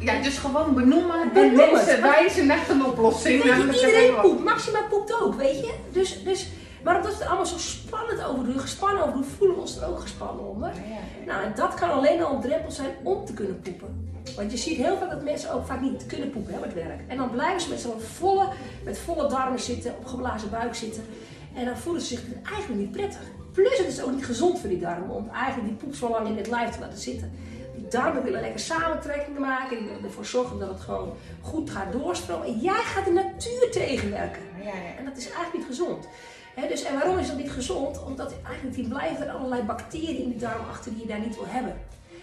Ja, 0.00 0.22
dus 0.22 0.38
gewoon 0.38 0.74
benoemen 0.74 1.20
en 1.20 1.32
Benoemen. 1.32 1.72
mensen 1.72 2.02
wijzen 2.02 2.46
naar 2.46 2.70
een 2.70 2.84
oplossing. 2.84 3.42
Weet 3.42 3.56
je, 3.56 3.86
iedereen 3.86 4.20
poept. 4.20 4.44
Maxima 4.44 4.80
poept 4.90 5.22
ook, 5.22 5.34
weet 5.34 5.58
je. 5.58 5.74
Dus, 5.92 6.22
dus, 6.24 6.48
maar 6.84 6.96
omdat 6.96 7.16
we 7.16 7.22
er 7.22 7.28
allemaal 7.28 7.46
zo 7.46 7.58
spannend 7.58 8.24
over 8.24 8.44
doen, 8.44 8.58
gespannen 8.58 9.02
over 9.02 9.12
doen, 9.14 9.24
voelen 9.24 9.56
we 9.56 9.62
ons 9.62 9.76
er 9.76 9.88
ook 9.88 10.00
gespannen 10.00 10.48
onder. 10.48 10.68
Ja, 10.74 10.82
ja. 10.82 11.32
Nou, 11.32 11.44
en 11.44 11.52
dat 11.54 11.74
kan 11.74 11.90
alleen 11.90 12.22
al 12.22 12.34
een 12.34 12.40
drempel 12.40 12.70
zijn 12.70 12.90
om 13.02 13.24
te 13.24 13.32
kunnen 13.32 13.60
poepen. 13.60 14.10
Want 14.36 14.50
je 14.50 14.56
ziet 14.56 14.76
heel 14.76 14.96
vaak 14.96 15.10
dat 15.10 15.22
mensen 15.22 15.52
ook 15.52 15.66
vaak 15.66 15.80
niet 15.80 16.06
kunnen 16.06 16.30
poepen 16.30 16.52
hè, 16.52 16.58
op 16.58 16.64
het 16.64 16.74
werk. 16.74 17.00
En 17.08 17.16
dan 17.16 17.30
blijven 17.30 17.60
ze 17.60 17.68
met 17.68 17.80
zo'n 17.80 18.00
volle, 18.00 18.48
met 18.84 18.98
volle 18.98 19.28
darmen 19.28 19.60
zitten, 19.60 19.94
op 19.98 20.06
geblazen 20.06 20.50
buik 20.50 20.74
zitten. 20.74 21.04
En 21.54 21.64
dan 21.64 21.76
voelen 21.76 22.02
ze 22.02 22.08
zich 22.08 22.22
eigenlijk 22.44 22.80
niet 22.80 22.92
prettig. 22.92 23.20
Plus 23.52 23.78
het 23.78 23.86
is 23.86 24.02
ook 24.02 24.12
niet 24.12 24.24
gezond 24.24 24.60
voor 24.60 24.68
die 24.68 24.78
darmen 24.78 25.10
om 25.10 25.30
eigenlijk 25.30 25.68
die 25.68 25.76
poep 25.76 25.94
zo 25.94 26.10
lang 26.10 26.28
in 26.28 26.36
het 26.36 26.48
lijf 26.48 26.70
te 26.70 26.80
laten 26.80 26.98
zitten. 26.98 27.32
Die 27.76 27.88
darmen 27.88 28.22
willen 28.22 28.40
lekker 28.40 28.60
samentrekkingen 28.60 29.40
maken. 29.40 29.78
Die 29.78 29.86
willen 29.86 30.04
ervoor 30.04 30.24
zorgen 30.24 30.58
dat 30.58 30.68
het 30.68 30.80
gewoon 30.80 31.12
goed 31.40 31.70
gaat 31.70 31.92
doorstromen. 31.92 32.46
En 32.46 32.58
jij 32.58 32.82
gaat 32.82 33.04
de 33.04 33.10
natuur 33.10 33.70
tegenwerken. 33.70 34.42
Ja, 34.58 34.64
ja. 34.64 34.96
En 34.98 35.04
dat 35.04 35.16
is 35.16 35.24
eigenlijk 35.24 35.56
niet 35.56 35.66
gezond. 35.66 36.08
Dus, 36.68 36.82
en 36.82 36.94
waarom 36.94 37.18
is 37.18 37.28
dat 37.28 37.36
niet 37.36 37.50
gezond? 37.50 38.04
Omdat 38.04 38.34
eigenlijk 38.44 38.76
die 38.76 38.88
blijven 38.88 39.26
er 39.26 39.32
allerlei 39.32 39.62
bacteriën 39.62 40.22
in 40.22 40.28
de 40.28 40.36
darm 40.36 40.68
achter 40.70 40.92
die 40.92 41.00
je 41.00 41.08
daar 41.08 41.20
niet 41.20 41.34
wil 41.34 41.46
hebben. 41.46 41.76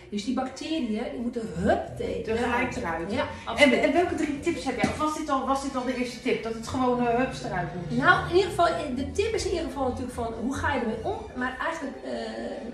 Dus 0.09 0.25
die 0.25 0.33
bacteriën 0.33 0.87
die 0.87 1.01
moeten 1.21 1.41
hup 1.55 1.97
tegen. 1.97 2.23
Tegelijk 2.23 2.75
eruit. 2.75 3.11
Ja, 3.11 3.27
En, 3.55 3.93
welke 3.93 4.15
drie 4.15 4.39
tips 4.39 4.63
heb 4.63 4.81
jij? 4.81 4.89
Of 4.89 4.97
was 4.97 5.17
dit 5.17 5.29
al, 5.29 5.47
was 5.47 5.63
dit 5.63 5.75
al 5.75 5.83
de 5.85 5.95
eerste 5.95 6.21
tip? 6.21 6.43
Dat 6.43 6.53
het 6.53 6.67
gewoon 6.67 7.03
uh, 7.03 7.09
hups 7.09 7.43
eruit 7.43 7.67
moet? 7.75 7.97
Nou, 7.97 8.29
in 8.29 8.35
ieder 8.35 8.49
geval, 8.49 8.65
de 8.95 9.11
tip 9.11 9.33
is 9.33 9.45
in 9.45 9.51
ieder 9.51 9.65
geval 9.67 9.87
natuurlijk 9.87 10.13
van 10.13 10.33
hoe 10.41 10.55
ga 10.55 10.73
je 10.73 10.79
ermee 10.79 11.03
om. 11.03 11.17
Maar 11.35 11.57
eigenlijk 11.65 11.97
eh, 12.03 12.11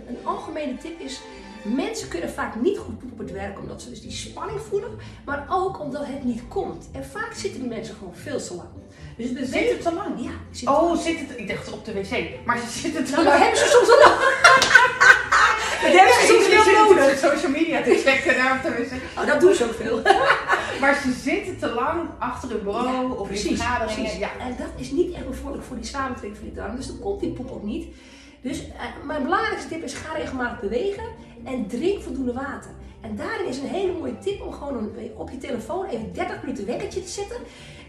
een 0.07 0.17
algemene 0.23 0.77
tip 0.77 0.99
is, 0.99 1.19
mensen 1.63 2.07
kunnen 2.07 2.29
vaak 2.29 2.55
niet 2.61 2.77
goed 2.77 3.01
op 3.11 3.17
het 3.17 3.31
werk 3.31 3.59
omdat 3.59 3.81
ze 3.81 3.89
dus 3.89 4.01
die 4.01 4.11
spanning 4.11 4.59
voelen. 4.69 4.89
Maar 5.25 5.45
ook 5.49 5.79
omdat 5.79 6.05
het 6.05 6.23
niet 6.23 6.41
komt. 6.47 6.87
En 6.91 7.05
vaak 7.05 7.33
zitten 7.33 7.59
die 7.59 7.69
mensen 7.69 7.95
gewoon 7.95 8.15
veel 8.15 8.37
te 8.41 8.55
lang. 8.55 8.69
Dus 9.17 9.33
de 9.33 9.45
Zit 9.45 9.69
het 9.71 9.81
te 9.81 9.93
lang? 9.93 10.23
Ja, 10.23 10.31
zitten 10.51 10.75
Oh, 10.77 10.97
zit 10.97 11.19
het? 11.19 11.37
Ik 11.37 11.47
dacht 11.47 11.71
op 11.71 11.85
de 11.85 11.93
wc. 11.93 12.45
Maar 12.45 12.57
ze 12.57 12.79
zitten 12.79 13.05
te 13.05 13.11
Nou, 13.11 13.23
dat 13.23 13.33
lang. 13.33 13.43
hebben 13.43 13.59
ze 13.59 13.65
soms 13.65 13.87
wel 13.87 13.97
nog. 13.97 14.19
Dat 15.83 15.93
hebben 15.93 16.13
ze 16.13 16.25
soms 16.33 16.44
Zit 16.63 16.73
nodig. 16.73 17.17
social 17.17 17.51
media 17.51 17.81
te 17.81 18.01
checken 18.05 18.35
daar. 18.35 18.61
Oh, 19.17 19.27
dat 19.27 19.39
doen 19.41 19.53
ze 19.53 19.63
ook 19.63 19.73
veel. 19.73 20.01
Maar 20.79 20.95
ze 21.03 21.11
zitten 21.11 21.57
te 21.59 21.69
lang 21.69 22.09
achter 22.19 22.49
hun 22.49 22.63
bureau 22.63 23.17
of 23.17 23.29
in 23.29 23.37
vergaderingen. 23.37 23.95
precies. 24.03 24.19
Ja. 24.19 24.29
En 24.39 24.55
dat 24.57 24.67
is 24.75 24.91
niet 24.91 25.13
echt 25.13 25.27
bevorderlijk 25.27 25.67
voor 25.67 25.75
die 25.75 25.85
samentrekking 25.85 26.37
van 26.37 26.65
die. 26.67 26.75
Dus 26.77 26.87
dan 26.87 26.99
komt 26.99 27.19
die 27.19 27.31
poep 27.31 27.51
ook 27.51 27.63
niet. 27.63 27.85
Dus 28.45 28.59
eh, 28.67 29.05
mijn 29.05 29.23
belangrijkste 29.23 29.67
tip 29.69 29.83
is 29.83 29.93
ga 29.93 30.13
regelmatig 30.13 30.59
bewegen 30.59 31.03
en 31.43 31.67
drink 31.67 32.01
voldoende 32.01 32.33
water. 32.33 32.71
En 33.01 33.15
daarin 33.15 33.47
is 33.47 33.57
een 33.57 33.67
hele 33.67 33.91
mooie 33.91 34.17
tip 34.17 34.41
om 34.41 34.51
gewoon 34.53 34.77
een- 34.77 35.11
op 35.17 35.29
je 35.29 35.37
telefoon 35.37 35.85
even 35.85 36.13
30 36.13 36.41
minuten 36.41 36.65
wekkertje 36.65 37.03
te 37.03 37.09
zetten. 37.09 37.37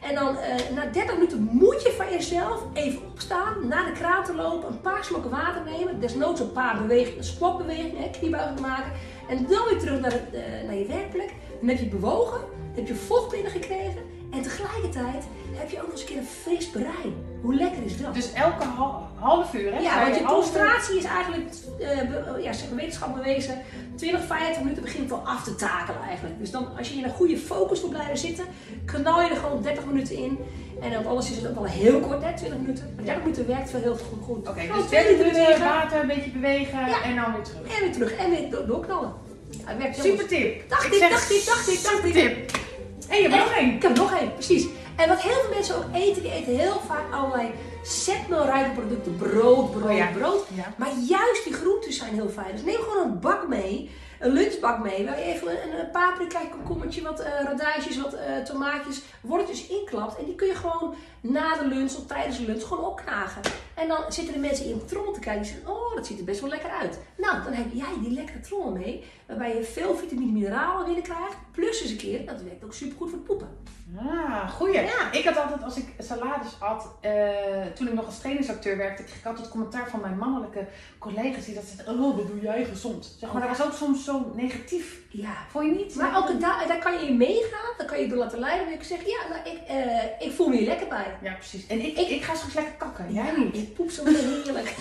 En 0.03 0.15
dan 0.15 0.37
eh, 0.37 0.55
na 0.75 0.87
30 0.87 1.15
minuten 1.15 1.49
moet 1.53 1.83
je 1.83 1.93
van 1.97 2.11
jezelf 2.11 2.63
even 2.73 3.01
opstaan, 3.13 3.69
naar 3.69 3.85
de 3.85 3.93
kraan 3.93 4.25
te 4.25 4.35
lopen, 4.35 4.69
een 4.69 4.81
paar 4.81 5.05
slokken 5.05 5.31
water 5.31 5.63
nemen. 5.65 6.01
Desnoods 6.01 6.41
een 6.41 6.53
paar 6.53 6.79
bewegingen, 6.79 7.25
squatbewegingen, 7.25 8.11
kniebuigingen 8.11 8.63
maken. 8.63 8.93
En 9.29 9.37
dan 9.49 9.65
weer 9.71 9.79
terug 9.79 10.01
naar, 10.01 10.13
eh, 10.33 10.65
naar 10.67 10.75
je 10.77 10.87
werkplek. 10.87 11.35
Dan 11.61 11.69
heb 11.69 11.79
je 11.79 11.87
bewogen, 11.89 12.41
dan 12.41 12.75
heb 12.75 12.87
je 12.87 12.95
vocht 12.95 13.31
binnengekregen. 13.31 14.03
En 14.31 14.43
tegelijkertijd 14.43 15.25
heb 15.53 15.71
je 15.71 15.77
ook 15.77 15.83
nog 15.83 15.93
eens 15.93 16.01
een 16.01 16.07
keer 16.07 16.17
een 16.17 16.27
fris 16.43 16.67
brein. 16.71 17.15
Hoe 17.43 17.55
lekker 17.55 17.83
is 17.85 18.01
dat? 18.01 18.15
Dus 18.15 18.33
elke 18.33 18.65
hal- 18.65 19.09
half 19.15 19.55
uur, 19.55 19.73
hè? 19.75 19.79
Ja, 19.79 20.01
want 20.03 20.15
je 20.15 20.21
uur. 20.21 20.27
concentratie 20.29 20.99
is 20.99 21.05
eigenlijk, 21.05 21.45
be- 21.79 22.39
ja, 22.43 22.53
zeg, 22.53 22.69
wetenschap 22.69 23.15
bewezen, 23.15 23.63
20, 23.97 24.25
50 24.27 24.63
minuten 24.63 24.83
begint 24.83 25.03
het 25.11 25.13
al 25.19 25.27
af 25.27 25.45
te 25.45 25.55
takelen 25.55 26.01
eigenlijk. 26.03 26.39
Dus 26.39 26.51
dan, 26.51 26.69
als 26.79 26.89
je 26.89 26.99
in 26.99 27.05
een 27.05 27.11
goede 27.11 27.39
focus 27.39 27.81
wil 27.81 27.89
blijven 27.91 28.19
zitten, 28.19 28.45
knal 28.85 29.23
je 29.23 29.31
er 29.31 29.37
gewoon 29.37 29.63
30 29.63 29.87
minuten 29.87 30.17
in. 30.17 30.39
En 30.81 30.91
dan 30.93 31.07
alles 31.07 31.31
is 31.31 31.37
het 31.37 31.49
ook 31.49 31.55
wel 31.55 31.65
heel 31.65 32.01
kort, 32.01 32.23
hè, 32.23 32.33
20 32.37 32.59
minuten. 32.59 32.93
Maar 32.95 33.05
30 33.05 33.23
minuten 33.23 33.47
werkt 33.47 33.73
wel 33.73 33.81
heel 33.81 33.97
goed. 33.97 34.23
goed. 34.25 34.49
Oké, 34.49 34.61
dus 34.75 34.87
twee 34.87 35.05
30 35.17 35.33
minuten 35.33 35.65
water, 35.65 36.01
een 36.01 36.07
beetje 36.07 36.31
bewegen 36.31 36.79
Ja. 36.79 37.03
en 37.03 37.17
dan 37.17 37.33
weer 37.33 37.43
terug. 37.43 37.77
en 37.77 37.81
weer 37.83 37.93
terug. 37.93 38.13
En 38.13 38.31
weer 38.31 38.51
do- 38.51 38.67
doorknallen. 38.67 39.13
Ja, 39.51 39.57
het 39.65 39.79
werkt 39.79 39.97
heel 39.97 40.05
Super 40.05 40.27
tip. 40.27 40.69
Dacht 40.69 40.85
Ik 40.85 41.01
dacht 41.01 41.31
ik, 41.31 41.45
dacht 41.47 41.69
ik, 41.69 41.83
dacht 41.83 42.05
ik. 42.05 42.13
Tip. 42.13 42.51
En 43.09 43.17
je 43.23 43.29
hebt 43.29 43.45
nog 43.45 43.53
één. 43.57 43.75
Ik 43.75 43.83
heb 43.83 43.97
nog 43.97 44.13
één, 44.19 44.33
precies. 44.33 44.67
En 44.97 45.09
wat 45.09 45.21
heel 45.23 45.41
veel 45.41 45.55
mensen 45.55 45.77
ook 45.77 45.85
eten, 45.95 46.23
die 46.23 46.33
eten 46.33 46.57
heel 46.57 46.81
vaak 46.87 47.13
allerlei 47.13 47.51
zetmeelrijke 47.83 48.71
producten. 48.71 49.17
Brood, 49.17 49.71
brood, 49.71 49.91
Oh 49.91 49.97
ja. 49.97 50.11
brood. 50.19 50.45
Ja. 50.55 50.73
Maar 50.77 50.89
juist 51.09 51.45
die 51.45 51.53
groenten 51.53 51.93
zijn 51.93 52.15
heel 52.15 52.29
fijn. 52.29 52.53
Dus 52.53 52.63
neem 52.65 52.81
gewoon 52.81 53.07
een 53.07 53.21
bak 53.21 53.49
mee, 53.49 53.91
een 54.21 54.33
lunchbak 54.33 54.83
mee, 54.83 55.05
waar 55.05 55.19
je 55.19 55.25
even 55.25 55.51
een, 55.51 55.81
een 55.81 55.91
paprika, 55.91 56.41
komkommertje, 56.51 57.03
wat 57.03 57.21
eh 57.21 57.33
radijsjes, 57.45 58.01
wat 58.01 58.13
eh, 58.13 58.37
tomaatjes, 58.45 59.03
worteltjes 59.21 59.67
inklapt. 59.67 60.19
En 60.19 60.25
die 60.25 60.35
kun 60.35 60.47
je 60.47 60.55
gewoon 60.55 60.95
na 61.21 61.57
de 61.57 61.67
lunch 61.67 61.95
of 61.95 62.07
tijdens 62.07 62.39
de 62.39 62.45
lunch 62.47 62.63
gewoon 62.63 62.85
opknagen. 62.85 63.43
En 63.77 63.89
dan 63.89 64.13
zitten 64.13 64.35
de 64.35 64.41
mensen 64.41 64.67
in 64.67 64.79
de 64.79 64.85
trommel 64.85 65.13
te 65.13 65.21
kijken 65.21 65.43
en 65.43 65.49
zeggen, 65.49 65.69
oh, 65.69 65.95
dat 65.95 66.07
ziet 66.07 66.19
er 66.19 66.25
best 66.25 66.41
wel 66.41 66.51
lekker 66.51 66.71
uit. 66.71 66.99
Nou, 67.17 67.43
dan 67.43 67.53
heb 67.53 67.67
jij 67.73 67.95
die 68.01 68.11
lekkere 68.11 68.41
trommel 68.41 68.73
mee, 68.73 69.05
waarbij 69.27 69.57
je 69.57 69.65
veel 69.65 69.97
vitamine 69.97 70.33
mineralen 70.33 70.85
binnenkrijgt. 70.85 71.37
Plus 71.53 71.81
eens 71.81 71.91
een 71.91 71.97
keer, 71.97 72.27
dat 72.27 72.43
werkt 72.43 72.65
ook 72.65 72.75
supergoed 72.75 73.09
voor 73.09 73.19
het 73.19 73.27
poepen. 73.27 73.49
Ah, 73.97 74.51
goeie. 74.51 74.81
Ja. 74.81 75.13
Ik 75.13 75.25
had 75.25 75.37
altijd, 75.37 75.63
als 75.63 75.77
ik 75.77 75.95
salades 75.99 76.61
at, 76.61 76.89
eh, 77.01 77.13
toen 77.75 77.87
ik 77.87 77.95
nog 77.95 78.07
als 78.07 78.19
trainingsacteur 78.19 78.77
werkte, 78.77 79.03
kreeg 79.03 79.19
ik 79.19 79.27
altijd 79.27 79.49
commentaar 79.49 79.91
van 79.91 80.01
mijn 80.01 80.19
mannelijke 80.19 80.67
collega's 80.99 81.45
die 81.45 81.55
dat 81.55 81.65
zeiden, 81.65 82.05
oh, 82.05 82.17
dat 82.17 82.27
doe 82.27 82.41
jij 82.41 82.65
gezond. 82.65 83.17
Zeg 83.19 83.33
maar, 83.33 83.49
dat 83.49 83.57
was 83.57 83.67
ook 83.67 83.73
soms 83.73 84.05
zo 84.05 84.33
negatief. 84.35 85.01
Ja. 85.09 85.35
Vond 85.49 85.67
je 85.67 85.73
niet? 85.73 85.95
Maar 85.95 86.17
ook 86.17 86.41
daar, 86.41 86.65
daar 86.69 86.79
kan 86.79 86.93
je 86.93 87.07
in 87.07 87.17
meegaan, 87.17 87.75
daar 87.79 87.87
kan 87.87 88.01
je 88.01 88.09
door 88.09 88.19
laten 88.19 88.39
leiden. 88.39 88.65
En 88.65 88.73
je 88.73 88.79
kan 88.79 88.87
zeggen, 88.87 89.09
ja, 89.09 89.29
nou, 89.29 89.57
ik, 89.57 89.69
eh, 89.69 90.27
ik 90.27 90.33
voel 90.33 90.49
me 90.49 90.57
hier 90.57 90.67
lekker 90.67 90.89
bij. 90.89 91.17
Ja, 91.23 91.33
precies. 91.33 91.67
En 91.67 91.81
ik, 91.81 91.99
ik, 91.99 92.23
ga 92.23 92.35
straks 92.35 92.55
lekker 92.55 92.75
kakken. 92.75 93.13
Jij 93.13 93.25
Ja, 93.25 93.37
niet. 93.37 93.66
Poep 93.75 93.91
zo 93.91 94.05
heerlijk. 94.05 94.69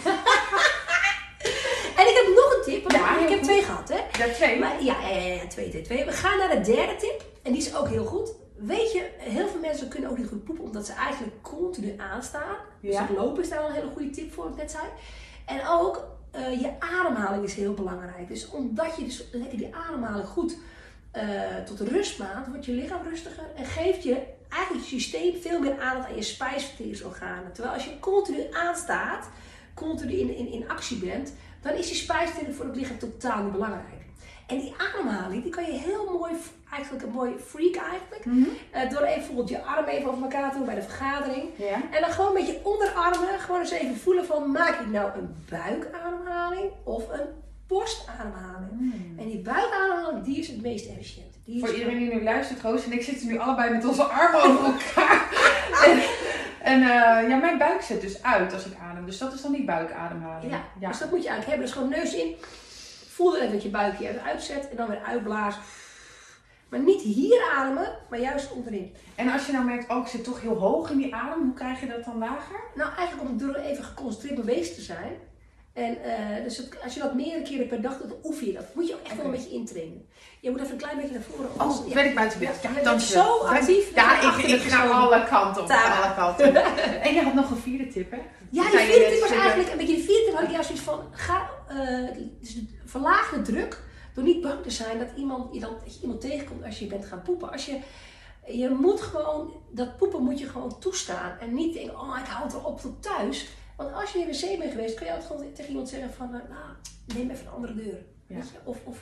en 2.00 2.08
ik 2.08 2.16
heb 2.16 2.28
nog 2.36 2.54
Want 2.66 2.92
Ja, 2.94 3.20
ik 3.20 3.30
heb 3.30 3.38
goed. 3.38 3.44
twee 3.48 3.62
gehad, 3.64 3.90
hè? 3.90 4.26
Ja, 4.26 4.34
twee. 4.34 4.60
Maar, 4.60 4.84
ja, 4.84 5.02
ja, 5.02 5.18
ja, 5.18 5.34
ja, 5.34 5.48
twee, 5.48 5.70
twee, 5.70 5.82
twee. 5.82 6.06
We 6.06 6.12
gaan 6.12 6.38
naar 6.38 6.50
de 6.50 6.62
derde 6.72 6.96
tip. 6.96 7.24
En 7.44 7.52
die 7.52 7.62
is 7.62 7.76
ook 7.76 7.88
heel 7.88 8.06
goed. 8.06 8.34
Weet 8.56 8.92
je, 8.92 9.10
heel 9.18 9.48
veel 9.48 9.60
mensen 9.60 9.88
kunnen 9.88 10.10
ook 10.10 10.18
niet 10.18 10.28
goed 10.28 10.44
poepen 10.44 10.64
omdat 10.64 10.86
ze 10.86 10.94
eigenlijk 10.94 11.34
continu 11.42 11.94
aanstaan. 11.98 12.56
Dus 12.82 12.94
Ja. 12.94 13.08
lopen 13.16 13.44
is 13.44 13.50
daar 13.50 13.60
al 13.60 13.68
een 13.68 13.74
hele 13.76 13.92
goede 13.94 14.10
tip 14.10 14.34
voor, 14.34 14.44
wat 14.44 14.54
ik 14.54 14.60
net 14.60 14.72
zei. 14.72 14.84
En 15.46 15.68
ook 15.68 16.04
eh, 16.32 16.62
je 16.62 16.70
ademhaling 16.80 17.44
is 17.44 17.54
heel 17.54 17.74
belangrijk. 17.74 18.28
Dus 18.28 18.50
omdat 18.50 18.96
je 18.98 19.04
dus 19.04 19.24
lekker 19.32 19.58
die 19.58 19.76
ademhaling 19.76 20.28
goed 20.28 20.58
eh, 21.16 21.64
tot 21.66 21.80
rust 21.80 22.20
maakt, 22.20 22.48
wordt 22.48 22.66
je 22.66 22.72
lichaam 22.72 23.08
rustiger 23.10 23.44
en 23.56 23.66
geeft 23.66 24.04
je 24.04 24.22
eigenlijk 24.50 24.86
je 24.88 25.00
systeem 25.00 25.42
veel 25.42 25.60
meer 25.60 25.80
aandacht 25.82 26.10
aan 26.10 26.16
je 26.16 26.22
spijsverteringsorganen. 26.22 27.52
Terwijl 27.54 27.74
als 27.76 27.86
je 27.86 28.00
continu 28.00 28.44
aanstaat, 28.52 29.30
continu 29.74 30.14
in, 30.14 30.36
in, 30.36 30.52
in 30.52 30.70
actie 30.70 30.98
bent, 30.98 31.34
dan 31.62 31.74
is 31.74 31.90
je 31.90 31.96
spijsvertering 31.96 32.56
voor 32.56 32.66
het 32.66 32.76
lichaam 32.76 32.98
totaal 33.00 33.44
niet 33.44 33.52
belangrijk. 33.52 34.04
En 34.48 34.60
die 34.60 34.74
ademhaling, 34.78 35.44
die 35.44 35.52
kan 35.52 35.66
je 35.66 35.72
heel 35.72 36.18
mooi, 36.18 36.34
eigenlijk 36.72 37.06
een 37.06 37.12
mooi 37.12 37.34
freak 37.46 37.76
eigenlijk, 37.76 38.26
Mhm. 38.26 38.48
eh, 38.72 38.90
door 38.90 39.02
even 39.02 39.16
bijvoorbeeld 39.18 39.50
je 39.50 39.62
arm 39.62 39.86
even 39.86 40.10
over 40.10 40.24
elkaar 40.24 40.52
te 40.52 40.58
doen 40.58 40.66
bij 40.66 40.76
de 40.76 40.82
vergadering. 40.82 41.50
En 41.92 42.02
dan 42.02 42.10
gewoon 42.12 42.34
met 42.34 42.48
je 42.48 42.60
onderarmen 42.64 43.40
gewoon 43.40 43.60
eens 43.60 43.72
even 43.72 43.96
voelen 43.98 44.26
van, 44.26 44.52
maak 44.52 44.80
ik 44.80 44.88
nou 44.88 45.12
een 45.18 45.36
buikademhaling 45.50 46.72
of 46.84 47.10
een 47.10 47.28
borstademhaling? 47.68 48.94
En 49.18 49.26
die 49.26 49.42
buikademhaling, 49.42 50.24
die 50.24 50.40
is 50.40 50.48
het 50.48 50.62
meest 50.62 50.90
efficiënt. 50.90 51.34
Die 51.46 51.60
Voor 51.60 51.74
iedereen 51.74 51.98
die 51.98 52.14
nu 52.14 52.24
luistert, 52.24 52.62
Roos 52.62 52.86
en 52.86 52.92
ik 52.92 53.04
zitten 53.04 53.28
nu 53.28 53.38
allebei 53.38 53.70
met 53.70 53.86
onze 53.86 54.04
armen 54.04 54.44
over 54.44 54.66
elkaar. 54.66 55.30
en 55.86 56.00
en 56.66 56.82
eh, 56.82 57.30
ja, 57.30 57.38
mijn 57.38 57.58
buik 57.58 57.82
zet 57.82 58.02
dus 58.02 58.24
uit 58.24 58.54
als 58.54 58.66
ik 58.66 58.78
adem. 58.78 59.06
Dus 59.06 59.18
dat 59.18 59.34
is 59.34 59.42
dan 59.42 59.52
die 59.52 59.66
buikademhaling. 59.66 60.52
Ja, 60.52 60.64
ja. 60.80 60.88
dus 60.88 61.00
dat 61.00 61.12
moet 61.12 61.24
je 61.24 61.30
eigenlijk 61.30 61.48
hebben. 61.48 61.66
Dus 61.66 61.76
gewoon 61.76 61.90
neus 61.90 62.14
in. 62.14 62.36
Voel 63.08 63.36
er 63.36 63.42
even 63.42 63.54
dat 63.54 63.64
je 63.64 63.70
buikje 63.70 64.10
even 64.10 64.24
uitzet 64.24 64.70
en 64.70 64.76
dan 64.76 64.88
weer 64.88 65.02
uitblazen. 65.06 65.62
Maar 66.70 66.80
niet 66.80 67.02
hier 67.02 67.52
ademen, 67.56 67.98
maar 68.10 68.20
juist 68.20 68.52
onderin. 68.52 68.94
En 69.16 69.30
als 69.30 69.46
je 69.46 69.52
nou 69.52 69.66
merkt, 69.66 69.90
oh 69.90 69.98
ik 69.98 70.08
zit 70.08 70.24
toch 70.24 70.42
heel 70.42 70.58
hoog 70.58 70.90
in 70.90 70.98
die 70.98 71.16
adem, 71.16 71.44
hoe 71.44 71.54
krijg 71.54 71.80
je 71.80 71.88
dat 71.88 72.04
dan 72.04 72.18
lager? 72.18 72.60
Nou, 72.76 72.96
eigenlijk 72.98 73.30
om 73.30 73.38
door 73.38 73.56
even 73.56 73.84
geconcentreerd 73.84 74.46
bezig 74.46 74.76
te 74.76 74.82
zijn. 74.82 75.12
En 75.76 76.04
eh, 76.04 76.44
dus 76.44 76.58
het- 76.58 76.78
als 76.84 76.94
je 76.94 77.00
dat 77.00 77.14
meerdere 77.14 77.42
keren 77.42 77.68
per 77.68 77.82
dag 77.82 77.98
doet, 77.98 78.10
dan 78.10 78.18
oefen 78.24 78.48
je 78.48 78.54
dat. 78.54 78.64
Moet 78.74 78.88
je 78.88 78.94
ook 78.94 79.06
echt 79.06 79.16
wel 79.16 79.26
een 79.26 79.32
beetje 79.32 79.50
intrainen. 79.50 80.08
Je 80.40 80.52
moet 80.52 80.60
even 80.60 80.72
een 80.72 80.78
klein 80.78 80.98
beetje 80.98 81.14
naar 81.14 81.22
voren. 81.22 81.50
Oh, 81.54 81.60
Als- 81.60 81.88
ben 81.88 82.06
ik 82.06 82.16
buiten 82.16 82.40
beeld. 82.40 82.62
Ja, 82.62 82.70
Ja, 82.70 82.78
je 82.78 82.84
dank 82.84 82.98
bent 82.98 83.08
je. 83.10 83.14
zo 83.14 83.38
actief. 83.40 83.96
Ja, 83.96 84.38
ik, 84.38 84.46
ik 84.46 84.62
ga 84.62 84.88
alle 84.88 85.24
kanten 85.26 85.62
op. 85.64 85.70
Alle 85.70 86.14
kanten. 86.16 86.56
En 87.06 87.14
je 87.14 87.22
had 87.24 87.34
nog 87.34 87.50
een 87.50 87.58
vierde 87.58 87.88
tip, 87.88 88.12
hè? 88.12 88.18
Ja, 88.50 88.62
die 88.70 88.80
vierde 88.80 89.10
tip 89.10 89.20
was 89.20 89.30
je- 89.30 89.36
eigenlijk 89.36 89.72
een 89.72 89.78
beetje 89.78 89.96
de 89.96 90.02
vierde 90.02 90.26
tip 90.26 90.34
had 90.34 90.44
ik 90.44 90.50
juist 90.52 90.68
zoiets 90.68 90.86
van 90.86 91.00
ga 91.12 91.50
eh, 91.68 92.10
dus 92.40 92.58
verlaag 92.86 93.30
de 93.36 93.42
druk 93.42 93.82
door 94.14 94.24
niet 94.24 94.42
bang 94.42 94.64
te 94.64 94.70
zijn 94.72 95.00
dat 95.00 95.08
iemand 95.16 95.54
je 95.54 95.60
dan 95.60 95.74
dat 95.84 95.96
je 95.96 96.02
iemand 96.02 96.22
tegenkomt 96.22 96.64
als 96.64 96.80
je 96.80 96.86
bent 96.88 97.06
gaan 97.06 97.22
poepen. 97.22 97.52
Als 97.52 97.66
je 97.66 97.78
je 98.48 98.70
moet 98.70 99.02
gewoon 99.02 99.54
dat 99.72 99.98
poepen 99.98 100.24
moet 100.24 100.40
je 100.40 100.48
gewoon 100.50 100.80
toestaan 100.80 101.38
en 101.40 101.54
niet 101.54 101.74
denken 101.74 102.00
oh 102.00 102.18
ik 102.20 102.26
hou 102.28 102.44
het 102.46 102.54
erop 102.54 102.80
tot 102.82 103.04
thuis. 103.04 103.48
Want 103.78 103.94
als 103.94 104.12
je 104.12 104.20
in 104.20 104.32
de 104.32 104.40
wc 104.40 104.60
bent 104.60 104.72
geweest, 104.72 104.96
kun 104.96 105.06
je 105.06 105.12
altijd 105.12 105.32
gewoon 105.32 105.54
tegen 105.54 105.70
iemand 105.70 105.90
zeggen 105.90 106.14
van 106.14 106.34
eh, 106.34 106.50
nou 106.50 106.76
neem 107.16 107.30
even 107.30 107.46
een 107.46 107.54
andere 107.54 107.76
deur. 107.76 108.06
Ja. 108.28 108.42
Of, 108.64 108.78
of 108.84 108.98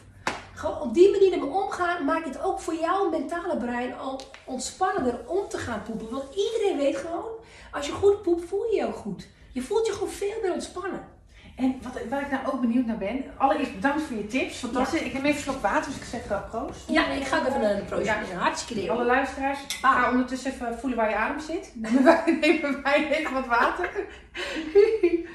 gewoon 0.53 0.81
op 0.81 0.93
die 0.93 1.11
manier 1.11 1.33
ermee 1.33 1.49
omgaan, 1.49 2.05
maakt 2.05 2.25
het 2.25 2.41
ook 2.41 2.59
voor 2.59 2.75
jouw 2.75 3.09
mentale 3.09 3.57
brein 3.57 3.97
al 3.97 4.21
ontspannender 4.45 5.27
om 5.27 5.47
te 5.49 5.57
gaan 5.57 5.83
poepen. 5.83 6.09
Want 6.09 6.35
iedereen 6.35 6.77
weet 6.77 6.95
gewoon, 6.95 7.31
als 7.71 7.85
je 7.85 7.91
goed 7.91 8.21
poept, 8.21 8.45
voel 8.45 8.65
je 8.65 8.75
je 8.75 8.87
ook 8.87 8.95
goed. 8.95 9.27
Je 9.51 9.61
voelt 9.61 9.85
je 9.85 9.93
gewoon 9.93 10.09
veel 10.09 10.41
meer 10.41 10.53
ontspannen. 10.53 11.07
En 11.55 11.75
wat, 11.81 11.93
waar 12.09 12.21
ik 12.21 12.31
nou 12.31 12.45
ook 12.45 12.61
benieuwd 12.61 12.85
naar 12.85 12.97
ben, 12.97 13.23
allereerst 13.37 13.75
bedankt 13.75 14.01
voor 14.03 14.17
je 14.17 14.27
tips. 14.27 14.57
Fantastisch. 14.57 15.01
Ik 15.01 15.13
neem 15.13 15.25
even 15.25 15.37
een 15.37 15.43
slok 15.43 15.61
water, 15.61 15.85
dus 15.85 15.95
ik 15.95 16.03
zeg 16.03 16.21
uh, 16.31 16.49
proost. 16.49 16.79
Ja, 16.87 17.07
ik 17.07 17.25
ga 17.25 17.47
even 17.47 17.61
naar 17.61 17.75
de 17.75 17.81
proost. 17.81 18.05
Ja. 18.05 18.17
Hartstikke 18.37 18.81
idee. 18.81 18.91
Alle 18.91 19.05
luisteraars, 19.05 19.59
Ah. 19.81 19.91
ga 20.01 20.09
ondertussen 20.09 20.51
even 20.51 20.79
voelen 20.79 20.97
waar 20.99 21.09
je 21.09 21.15
adem 21.15 21.39
zit. 21.39 21.71
Nemen 21.73 22.03
wij, 22.03 22.37
nemen 22.41 22.81
wij 22.83 23.07
even 23.17 23.33
wat 23.33 23.45
water. 23.45 23.89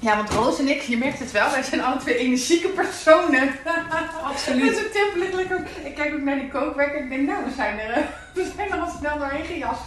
Ja, 0.00 0.16
want 0.16 0.30
Roos 0.30 0.58
en 0.58 0.68
ik, 0.68 0.80
je 0.80 0.96
merkt 0.96 1.18
het 1.18 1.32
wel, 1.32 1.50
wij 1.50 1.62
zijn 1.62 1.82
alle 1.82 2.00
twee 2.00 2.16
energieke 2.16 2.68
personen. 2.68 3.50
Absoluut. 4.22 4.68
Dus 4.70 4.78
het 4.78 4.92
tempo 4.92 5.18
ligt 5.18 5.34
lekker. 5.34 5.66
Ik 5.84 5.94
kijk 5.94 6.14
ook 6.14 6.20
naar 6.20 6.38
die 6.38 6.48
kookwerker 6.48 6.96
en 6.96 7.02
ik 7.02 7.10
denk, 7.10 7.28
nou, 7.28 7.44
we 7.44 7.50
zijn 7.56 7.78
er, 7.78 8.06
we 8.34 8.52
zijn 8.56 8.72
er 8.72 8.78
al 8.78 8.90
snel 8.98 9.18
doorheen 9.18 9.44
gejast. 9.44 9.80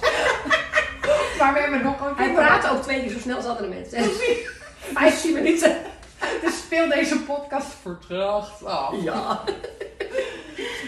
Maar 1.39 1.53
we 1.53 1.59
hebben 1.59 1.83
nog 1.83 2.07
een 2.07 2.15
Hij 2.15 2.33
praat 2.33 2.69
ook 2.69 2.81
twee 2.81 3.01
keer 3.01 3.09
zo 3.11 3.19
snel 3.19 3.35
als 3.35 3.45
andere 3.45 3.67
mensen. 3.67 4.03
Vijftien 4.93 5.33
minuten. 5.33 5.75
Dus 6.41 6.57
speel 6.57 6.87
deze 6.89 7.19
podcast 7.19 7.67
vertraagd 7.81 8.65
af. 8.65 8.95
Ja. 9.03 9.43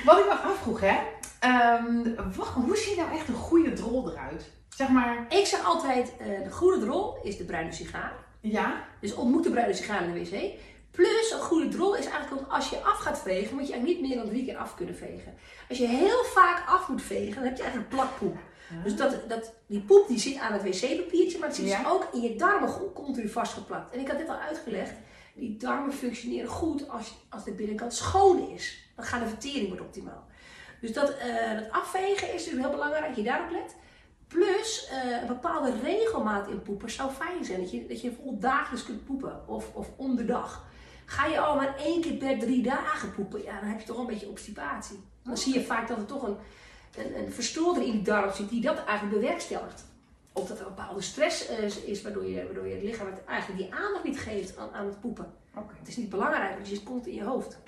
Wat 0.05 0.17
ik 0.19 0.25
me 0.25 0.33
afvroeg, 0.43 0.79
hè. 0.81 0.97
ehm, 1.39 2.15
wat, 2.35 2.47
hoe 2.47 2.77
ziet 2.77 2.97
nou 2.97 3.11
echt 3.13 3.27
een 3.27 3.33
goede 3.33 3.73
drol 3.73 4.11
eruit? 4.11 4.51
Zeg 4.75 4.89
maar, 4.89 5.25
Ik 5.29 5.45
zeg 5.45 5.65
altijd, 5.65 6.11
eh, 6.19 6.43
de 6.43 6.51
goede 6.51 6.79
drol 6.85 7.17
is 7.23 7.37
de 7.37 7.43
bruine 7.43 7.71
sigaar. 7.71 8.13
ja, 8.41 8.83
Dus 8.99 9.13
ontmoet 9.13 9.43
de 9.43 9.49
bruine 9.49 9.73
sigaar 9.73 10.03
in 10.03 10.13
de 10.13 10.19
wc. 10.19 10.51
Plus, 10.91 11.31
een 11.31 11.39
goede 11.39 11.67
drol 11.67 11.95
is 11.95 12.05
eigenlijk 12.05 12.41
ook 12.41 12.51
als 12.51 12.69
je 12.69 12.77
af 12.83 12.97
gaat 12.97 13.21
vegen, 13.21 13.55
moet 13.55 13.67
je 13.67 13.73
eigenlijk 13.73 14.01
niet 14.01 14.09
meer 14.09 14.17
dan 14.23 14.29
drie 14.29 14.45
keer 14.45 14.57
af 14.57 14.75
kunnen 14.75 14.95
vegen. 14.95 15.33
Als 15.69 15.77
je 15.77 15.87
heel 15.87 16.23
vaak 16.23 16.63
af 16.67 16.87
moet 16.87 17.01
vegen, 17.01 17.33
dan 17.35 17.43
heb 17.43 17.55
je 17.55 17.61
eigenlijk 17.61 17.91
plakpoep. 17.91 18.37
Dus 18.83 18.95
dat, 18.95 19.29
dat, 19.29 19.53
die 19.67 19.81
poep 19.81 20.07
die 20.07 20.19
zit 20.19 20.37
aan 20.37 20.53
het 20.53 20.63
wc-papiertje, 20.63 21.39
maar 21.39 21.47
het 21.47 21.57
zit 21.57 21.65
dus 21.65 21.85
ook 21.85 22.07
in 22.13 22.21
je 22.21 22.35
darmen 22.35 22.69
goed 22.69 22.93
continu 22.93 23.29
vastgeplakt. 23.29 23.93
En 23.93 23.99
ik 23.99 24.07
had 24.07 24.17
dit 24.17 24.29
al 24.29 24.35
uitgelegd, 24.35 24.93
die 25.35 25.57
darmen 25.57 25.93
functioneren 25.93 26.49
goed 26.49 26.89
als, 26.89 27.13
als 27.29 27.43
de 27.43 27.53
binnenkant 27.53 27.93
schoon 27.93 28.49
is. 28.49 28.91
Dan 28.95 29.05
gaat 29.05 29.21
de 29.21 29.27
vertering 29.27 29.67
wordt 29.67 29.81
optimaal. 29.81 30.25
Dus 30.81 30.93
dat, 30.93 31.17
eh, 31.17 31.53
dat 31.55 31.71
afvegen 31.71 32.33
is 32.33 32.43
dus 32.43 32.59
heel 32.59 32.69
belangrijk, 32.69 33.07
dat 33.07 33.15
je 33.15 33.23
daarop 33.23 33.51
let. 33.51 33.75
Plus, 34.27 34.87
eh, 34.91 35.21
een 35.21 35.27
bepaalde 35.27 35.73
regelmaat 35.83 36.47
in 36.47 36.61
poepen 36.61 36.91
zou 36.91 37.11
fijn 37.11 37.45
zijn. 37.45 37.59
Dat 37.59 37.71
je, 37.71 37.87
dat 37.87 38.01
je 38.01 38.07
bijvoorbeeld 38.07 38.41
dagelijks 38.41 38.85
kunt 38.85 39.05
poepen 39.05 39.47
of, 39.47 39.73
of 39.73 39.87
om 39.95 40.15
de 40.15 40.25
dag. 40.25 40.65
Ga 41.05 41.25
je 41.25 41.39
al 41.39 41.55
maar 41.55 41.77
één 41.77 42.01
keer 42.01 42.13
per 42.13 42.39
drie 42.39 42.63
dagen 42.63 43.13
poepen, 43.13 43.43
ja, 43.43 43.59
dan 43.59 43.69
heb 43.69 43.79
je 43.79 43.85
toch 43.85 43.97
een 43.97 44.05
beetje 44.05 44.29
obstipatie. 44.29 44.99
Dan 45.23 45.37
zie 45.37 45.53
je 45.53 45.63
vaak 45.63 45.87
dat 45.87 45.97
er 45.97 46.05
toch 46.05 46.23
een, 46.23 46.37
een, 46.97 47.17
een 47.17 47.31
verstoorder 47.31 47.83
in 47.83 47.91
die 47.91 48.01
darm 48.01 48.33
zit 48.33 48.49
die 48.49 48.61
dat 48.61 48.83
eigenlijk 48.85 49.19
bewerkstelligt. 49.21 49.85
Of 50.33 50.47
dat 50.47 50.59
er 50.59 50.65
een 50.67 50.75
bepaalde 50.75 51.01
stress 51.01 51.47
eh, 51.47 51.87
is, 51.89 52.01
waardoor, 52.01 52.25
je, 52.25 52.43
waardoor 52.45 52.67
je 52.67 52.73
het 52.73 52.83
lichaam 52.83 53.05
het 53.07 53.23
eigenlijk 53.25 53.59
die 53.61 53.73
aandacht 53.73 54.03
niet 54.03 54.19
geeft 54.19 54.57
aan, 54.57 54.69
aan 54.73 54.85
het 54.85 54.99
poepen. 55.01 55.33
Het 55.79 55.87
is 55.87 55.97
niet 55.97 56.09
belangrijk, 56.09 56.53
want 56.53 56.67
je 56.67 56.75
zit 56.75 56.83
constant 56.83 57.15
in 57.15 57.21
je 57.23 57.29
hoofd. 57.29 57.59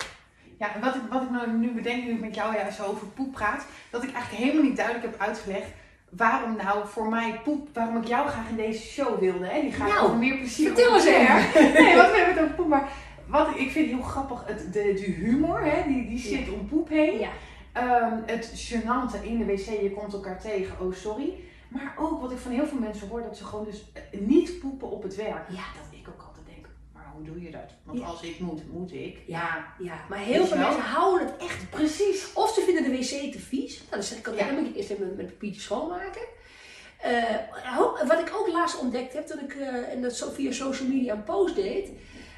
Ja, 0.58 0.74
en 0.74 0.80
wat 0.80 0.94
ik, 0.94 1.00
wat 1.10 1.22
ik 1.22 1.30
nou 1.30 1.50
nu 1.50 1.72
bedenk, 1.74 2.04
nu 2.04 2.10
ik 2.12 2.20
met 2.20 2.34
jou 2.34 2.54
ja, 2.54 2.70
zo 2.70 2.84
over 2.84 3.06
poep 3.06 3.32
praat, 3.32 3.66
dat 3.90 4.02
ik 4.02 4.12
eigenlijk 4.12 4.44
helemaal 4.44 4.68
niet 4.68 4.76
duidelijk 4.76 5.06
heb 5.06 5.20
uitgelegd 5.20 5.68
waarom 6.10 6.56
nou 6.56 6.86
voor 6.88 7.08
mij 7.08 7.40
poep, 7.44 7.68
waarom 7.72 7.96
ik 7.96 8.08
jou 8.08 8.28
graag 8.28 8.48
in 8.48 8.56
deze 8.56 8.82
show 8.82 9.18
wilde. 9.18 9.46
Hè? 9.46 9.60
Die 9.60 9.72
gaat 9.72 9.88
Nou, 9.88 10.04
over 10.04 10.16
meer 10.16 10.36
plezier. 10.36 10.66
vertel 10.66 10.94
eens 10.94 11.04
even. 11.04 11.72
Nee, 11.82 11.96
wat 11.96 12.10
we 12.10 12.16
hebben 12.16 12.34
het 12.34 12.42
over 12.42 12.54
poep, 12.54 12.68
maar 12.68 12.88
wat 13.26 13.48
ik, 13.48 13.56
ik 13.56 13.70
vind 13.70 13.88
heel 13.88 14.02
grappig, 14.02 14.42
het, 14.46 14.72
de, 14.72 14.92
de 14.94 15.10
humor, 15.16 15.60
hè? 15.64 15.82
Die, 15.86 16.08
die 16.08 16.18
zit 16.18 16.52
om 16.52 16.68
poep 16.68 16.88
heen. 16.88 17.18
Ja. 17.18 17.28
Ehm, 17.76 18.16
het 18.26 18.46
gênante 18.70 19.22
in 19.24 19.38
de 19.38 19.44
wc, 19.44 19.64
je 19.82 19.92
komt 19.96 20.12
elkaar 20.12 20.40
tegen, 20.40 20.80
oh 20.86 20.94
sorry. 20.94 21.34
Maar 21.68 21.94
ook 21.98 22.20
wat 22.20 22.30
ik 22.32 22.38
van 22.38 22.52
heel 22.52 22.66
veel 22.66 22.78
mensen 22.78 23.08
hoor, 23.08 23.22
dat 23.22 23.36
ze 23.36 23.44
gewoon 23.44 23.64
dus 23.64 23.84
eh, 23.92 24.20
niet 24.20 24.58
poepen 24.60 24.90
op 24.90 25.02
het 25.02 25.14
werk. 25.16 25.48
Ja. 25.50 25.64
Dat 25.82 25.98
ik 26.00 26.08
ook 26.08 26.22
altijd 26.28 26.46
denk, 26.46 26.66
maar 26.92 27.10
hoe 27.14 27.24
doe 27.24 27.42
je 27.42 27.50
dat? 27.50 27.70
Want 27.84 27.98
Ja. 27.98 28.04
als 28.06 28.22
ik 28.22 28.38
moet, 28.40 28.72
moet 28.72 28.92
ik. 28.92 29.18
Ja, 29.26 29.74
ja, 29.78 29.94
maar 30.08 30.18
heel 30.18 30.46
veel 30.46 30.56
mensen 30.58 30.82
houden 30.82 31.26
het 31.26 31.36
echt 31.36 31.70
Precies. 31.70 32.32
Of 32.32 32.50
ze 32.54 32.60
vinden 32.60 32.82
de 32.82 32.90
wc 32.90 33.32
te 33.32 33.38
vies. 33.38 33.76
Nou, 33.78 33.90
dan 33.90 34.02
zeg 34.02 34.18
ik 34.18 34.26
altijd, 34.28 34.46
Ja. 34.48 34.52
moet 34.54 34.66
het 34.66 34.76
eerst 34.76 34.90
even 34.90 35.06
met, 35.06 35.16
met 35.16 35.26
papiertje 35.26 35.60
schoonmaken. 35.60 36.22
Eh, 37.00 37.22
wat 38.08 38.18
ik 38.20 38.32
ook 38.38 38.48
laatst 38.52 38.78
ontdekt 38.80 39.12
heb, 39.12 39.26
toen 39.26 39.40
ik 39.40 39.54
eh, 39.54 39.92
en 39.92 40.02
dat 40.02 40.30
via 40.34 40.52
social 40.52 40.88
media 40.88 41.14
een 41.14 41.24
post 41.24 41.54
deed. 41.54 41.90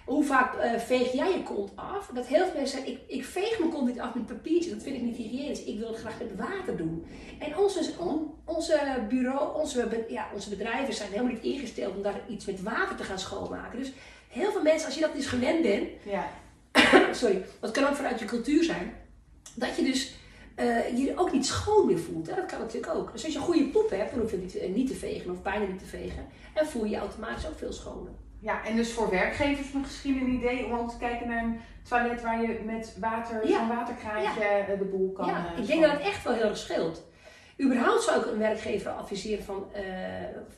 Hoe 0.09 0.25
vaak 0.25 0.55
eh, 0.55 0.79
veeg 0.79 1.13
jij 1.13 1.33
je 1.33 1.43
kont 1.43 1.71
af? 1.75 2.11
Dat 2.15 2.27
heel 2.27 2.45
veel 2.45 2.55
mensen 2.55 2.79
zeggen, 2.79 2.93
ik, 2.93 3.01
ik 3.07 3.25
veeg 3.25 3.59
mijn 3.59 3.71
kont 3.71 3.87
niet 3.87 4.01
af 4.01 4.15
met 4.15 4.27
papiertje. 4.27 4.71
Dat 4.71 4.83
vind 4.83 4.97
ik 4.97 5.03
niet 5.03 5.17
hygiënisch. 5.17 5.65
Ik 5.65 5.79
wil 5.79 5.89
het 5.89 5.99
graag 5.99 6.19
met 6.19 6.37
water 6.37 6.77
doen. 6.77 7.07
En 7.39 7.57
onze, 7.59 7.93
on- 7.99 8.31
onze, 8.45 8.79
bureau, 9.09 9.61
onze, 9.61 10.05
ja, 10.09 10.29
onze 10.35 10.49
bedrijven 10.49 10.95
zijn 10.95 11.11
helemaal 11.11 11.33
niet 11.33 11.43
ingesteld 11.43 11.97
om 11.97 12.03
daar 12.03 12.21
iets 12.29 12.45
met 12.47 12.63
water 12.63 12.97
te 12.97 13.03
gaan 13.05 13.19
schoonmaken. 13.19 13.79
Dus 13.79 13.93
heel 14.29 14.53
veel 14.53 14.63
mensen, 14.63 14.87
als 14.87 14.95
je 14.95 15.01
dat 15.01 15.15
dus 15.15 15.27
gewend 15.27 15.63
bent, 15.63 15.89
Ja. 16.05 16.29
sorry, 17.13 17.45
dat 17.61 17.71
kan 17.71 17.85
ook 17.85 17.95
vanuit 17.95 18.19
je 18.19 18.25
cultuur 18.25 18.65
zijn, 18.65 18.93
dat 19.55 19.77
je 19.77 19.83
dus 19.85 20.15
eh, 20.55 20.99
je 20.99 21.13
ook 21.17 21.33
niet 21.33 21.47
schoon 21.47 21.87
meer 21.87 21.99
voelt. 21.99 22.27
Hè? 22.27 22.35
Dat 22.35 22.47
kan 22.47 22.59
natuurlijk 22.61 22.95
ook. 22.95 23.13
Dus 23.13 23.25
als 23.25 23.33
je 23.33 23.39
een 23.39 23.45
goede 23.45 23.65
poep 23.69 23.91
hebt, 23.91 24.11
dan 24.11 24.21
hoef 24.21 24.31
je 24.31 24.37
niet, 24.37 24.57
eh, 24.57 24.71
niet 24.75 24.89
te 24.89 24.95
vegen 24.95 25.31
of 25.31 25.43
bijna 25.43 25.65
niet 25.67 25.79
te 25.79 25.85
vegen. 25.87 26.27
En 26.55 26.67
voel 26.67 26.85
je 26.85 26.91
je 26.91 26.97
automatisch 26.97 27.47
ook 27.49 27.59
veel 27.59 27.73
schoner. 27.73 28.13
Ja, 28.41 28.65
en 28.65 28.77
dus 28.77 28.93
voor 28.93 29.11
werkgevers 29.11 29.73
misschien 29.73 30.21
een 30.21 30.29
idee 30.33 30.65
om 30.65 30.73
ook 30.79 30.91
te 30.91 30.97
kijken 30.99 31.29
naar 31.29 31.43
een 31.43 31.61
toilet 31.89 32.23
waar 32.23 32.43
je 32.43 32.61
met 32.65 32.97
water, 33.01 33.49
Ja. 33.49 33.59
zo'n 33.59 33.69
waterkraantje 33.69 34.45
eh, 34.45 34.79
de 34.79 34.85
boel 34.85 35.13
kan 35.13 35.27
ja, 35.27 35.53
eh, 35.55 35.61
ik 35.63 35.67
denk 35.67 35.83
dat 35.83 35.91
het 35.91 36.01
echt 36.01 36.25
wel 36.25 36.33
heel 36.35 36.45
erg 36.49 36.57
scheelt. 36.59 37.07
Überhaupt 37.63 38.03
zou 38.03 38.21
ik 38.21 38.27
een 38.27 38.39
werkgever 38.39 38.91
adviseren 38.91 39.45
van 39.45 39.69
eh, 39.73 39.83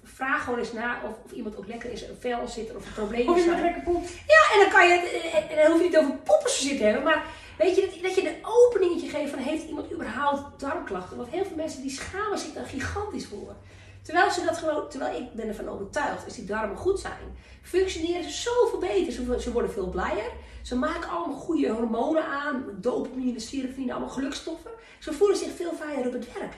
vraag 0.03 0.45
gewoon 0.45 0.59
eens 0.59 0.73
na 0.73 1.01
of, 1.05 1.11
of 1.25 1.33
iemand 1.33 1.57
ook 1.57 1.67
lekker 1.67 1.99
zijn 1.99 2.11
vel 2.19 2.49
zit 2.49 2.77
of 2.77 2.87
er 2.87 2.93
problemen 2.93 3.35
Of 3.35 3.41
zijn. 3.41 3.61
lekker 3.63 3.83
poep. 3.83 4.05
Ja, 4.27 4.55
en 4.55 4.61
dan 4.61 4.71
kan 4.71 4.89
je, 4.89 4.95
en, 5.35 5.57
en 5.57 5.63
dan 5.63 5.73
hoef 5.73 5.81
je 5.81 5.87
niet 5.89 5.99
over 5.99 6.13
poppen 6.17 6.47
te 6.51 6.63
zitten 6.63 6.85
hebben, 6.87 7.03
maar 7.05 7.23
weet 7.59 7.77
je, 7.77 7.81
dat, 7.81 8.03
dat 8.03 8.15
je 8.15 8.29
een 8.29 8.45
openingetje 8.45 9.09
geeft 9.09 9.31
van 9.31 9.39
heeft 9.39 9.69
iemand 9.69 9.93
überhaupt 9.93 10.61
darmklachten? 10.61 11.17
Want 11.17 11.31
heel 11.31 11.45
veel 11.45 11.57
mensen 11.57 11.83
die 11.83 11.91
schamen 11.91 12.39
zich 12.39 12.53
daar 12.53 12.67
gigantisch 12.67 13.27
voor. 13.27 13.55
Terwijl 14.03 14.31
ze 14.31 14.45
dat 14.45 14.59
gewoon, 14.59 14.89
terwijl 14.89 15.23
ik 15.23 15.33
ben 15.33 15.49
ervan 15.49 15.69
overtuigd, 15.69 16.25
als 16.25 16.35
die 16.35 16.45
darmen 16.45 16.77
goed 16.77 17.01
zijn, 17.01 17.37
functioneren 17.63 18.25
ze 18.25 18.31
zoveel 18.31 18.79
beter. 18.79 19.13
Ze, 19.13 19.37
ze 19.41 19.53
worden 19.53 19.71
veel 19.73 19.89
blijer. 19.89 20.31
Ze 20.63 20.77
maken 20.77 21.11
allemaal 21.11 21.37
goede 21.37 21.69
hormonen 21.69 22.25
aan, 22.25 22.65
dopamine, 22.81 23.41
serotonine, 23.41 23.93
allemaal 23.93 24.11
gelukstoffen. 24.11 24.71
Ze 24.99 25.13
voelen 25.13 25.37
zich 25.37 25.53
veel 25.53 25.73
veiliger 25.75 26.07
op 26.07 26.13
het 26.13 26.33
werk. 26.33 26.55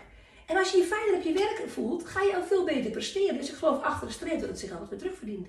En 0.47 0.57
als 0.57 0.71
je 0.71 0.77
je 0.77 0.85
veiliger 0.85 1.17
op 1.17 1.23
je 1.23 1.33
werk 1.33 1.71
voelt, 1.71 2.07
ga 2.07 2.23
je 2.23 2.37
ook 2.37 2.47
veel 2.47 2.65
beter 2.65 2.91
presteren. 2.91 3.37
Dus 3.37 3.51
ik 3.51 3.57
geloof 3.57 3.83
achter 3.83 4.07
de 4.07 4.13
streep 4.13 4.41
dat 4.41 4.49
het 4.49 4.59
zich 4.59 4.71
altijd 4.71 4.91
weer 4.91 4.99
terugverdient. 4.99 5.47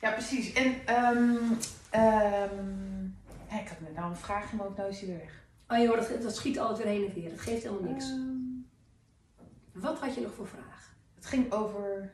Ja, 0.00 0.10
precies. 0.10 0.52
En 0.52 0.74
ehm 0.86 1.52
ehm 1.90 3.12
ik 3.60 3.68
had 3.68 3.80
net 3.80 3.94
nou 3.94 4.10
een 4.10 4.16
vraag 4.16 4.52
mijn 4.52 4.62
hoofd, 4.62 4.76
nou 4.76 4.88
is 4.90 4.98
die 4.98 5.08
weer 5.08 5.18
weg. 5.18 5.42
Oh 5.68 5.84
joh, 5.84 6.08
dat, 6.08 6.22
dat 6.22 6.36
schiet 6.36 6.58
altijd 6.58 6.78
weer 6.78 6.96
heen 6.96 7.08
en 7.08 7.14
weer. 7.14 7.30
Dat 7.30 7.40
geeft 7.40 7.62
helemaal 7.62 7.90
niks. 7.90 8.04
Ehm, 8.04 8.20
Wat 9.72 9.98
had 9.98 10.14
je 10.14 10.20
nog 10.20 10.34
voor 10.34 10.48
vraag? 10.48 10.73
Het 11.24 11.32
ging 11.32 11.52
over... 11.52 12.12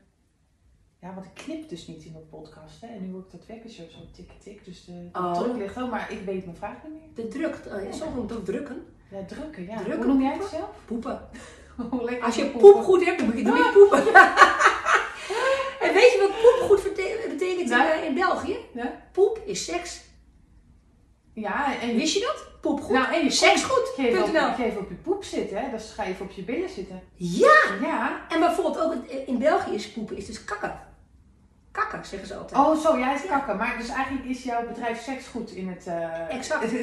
Ja, 1.00 1.14
want 1.14 1.26
ik 1.26 1.35
knip 1.35 1.69
dus 1.69 1.87
niet 1.87 2.05
in 2.05 2.12
de 2.12 2.19
podcast, 2.19 2.81
hè. 2.81 2.87
En 2.87 3.07
nu 3.07 3.12
hoor 3.12 3.21
ik 3.21 3.31
dat 3.31 3.47
wekkertje 3.47 3.87
zo 3.90 3.99
tik 4.12 4.31
tik, 4.43 4.64
dus 4.64 4.85
de, 4.85 4.93
de 5.12 5.19
Oh. 5.19 5.33
druk 5.40 5.57
ligt 5.57 5.81
ook. 5.81 5.90
Maar 5.90 6.12
ik 6.12 6.21
weet 6.25 6.45
mijn 6.45 6.57
vraag 6.57 6.76
niet 6.83 6.93
meer. 6.93 7.09
De 7.25 7.29
druk, 7.29 7.57
uh, 7.67 7.93
soms 7.93 8.14
moet 8.14 8.33
ook 8.33 8.45
drukken. 8.45 8.87
Ja, 9.11 9.25
drukken, 9.25 9.62
ja. 9.64 9.76
Drukken 9.76 9.97
Hoe 9.97 10.07
noem 10.07 10.23
jij 10.23 10.35
op 10.35 10.40
het 10.40 10.49
zelf? 10.49 10.71
Poepen. 10.85 11.29
Hoe 11.90 12.05
lekker 12.05 12.25
Als 12.25 12.35
je 12.35 12.50
poepen. 12.50 12.73
poep 12.73 12.83
goed 12.83 13.05
hebt, 13.05 13.19
dan 13.19 13.26
moet 13.29 13.37
je 13.37 13.43
nooit 13.43 13.73
poepen. 13.73 13.99
en 15.85 15.93
weet 15.95 16.12
je 16.12 16.19
wat 16.29 16.40
poep 16.43 16.69
goed 16.69 16.83
betekent 16.83 17.71
in, 17.71 17.76
Ja. 17.76 17.93
eh, 17.95 18.05
in 18.05 18.14
België? 18.14 18.57
Ja? 18.75 19.02
Poep 19.12 19.40
is 19.45 19.64
seks. 19.64 20.00
Ja, 21.40 21.80
en 21.80 21.97
Wist 21.97 22.14
je 22.14 22.20
dat? 22.20 22.44
Poep 22.61 22.80
goed. 22.80 22.97
Nou, 22.97 23.14
en 23.14 23.25
je 23.25 23.30
seks 23.30 23.61
poep. 23.61 23.70
goed. 23.70 23.88
Geef 23.97 24.23
op, 24.23 24.54
geef 24.56 24.76
op 24.76 24.88
je 24.88 24.94
poep 24.94 25.25
zitten, 25.25 25.59
hè. 25.61 25.70
Dus 25.70 25.92
ga 25.94 26.04
even 26.04 26.25
op 26.26 26.30
je 26.32 26.42
billen 26.42 26.68
zitten. 26.68 27.02
Ja! 27.14 27.59
Ja. 27.82 28.20
En 28.28 28.40
bijvoorbeeld 28.40 28.80
ook 28.80 28.94
in- 29.26 29.38
België 29.38 29.75
is 29.75 29.90
poepen 29.90 30.16
is 30.16 30.26
dus 30.26 30.44
kakken. 30.44 30.80
Kakken 31.73 32.04
zeggen 32.04 32.28
ze 32.28 32.35
altijd. 32.35 32.61
Oh, 32.61 32.76
zo, 32.80 32.99
jij 32.99 33.14
is 33.14 33.20
kakken. 33.28 33.56
Maar 33.56 33.75
dus 33.78 33.88
eigenlijk 33.88 34.25
is 34.26 34.42
jouw 34.42 34.66
bedrijf 34.66 35.02
seks 35.02 35.26
goed 35.26 35.50
in 35.50 35.68
het... 35.68 35.87
eh, 35.87 36.35
Exact. 36.37 36.70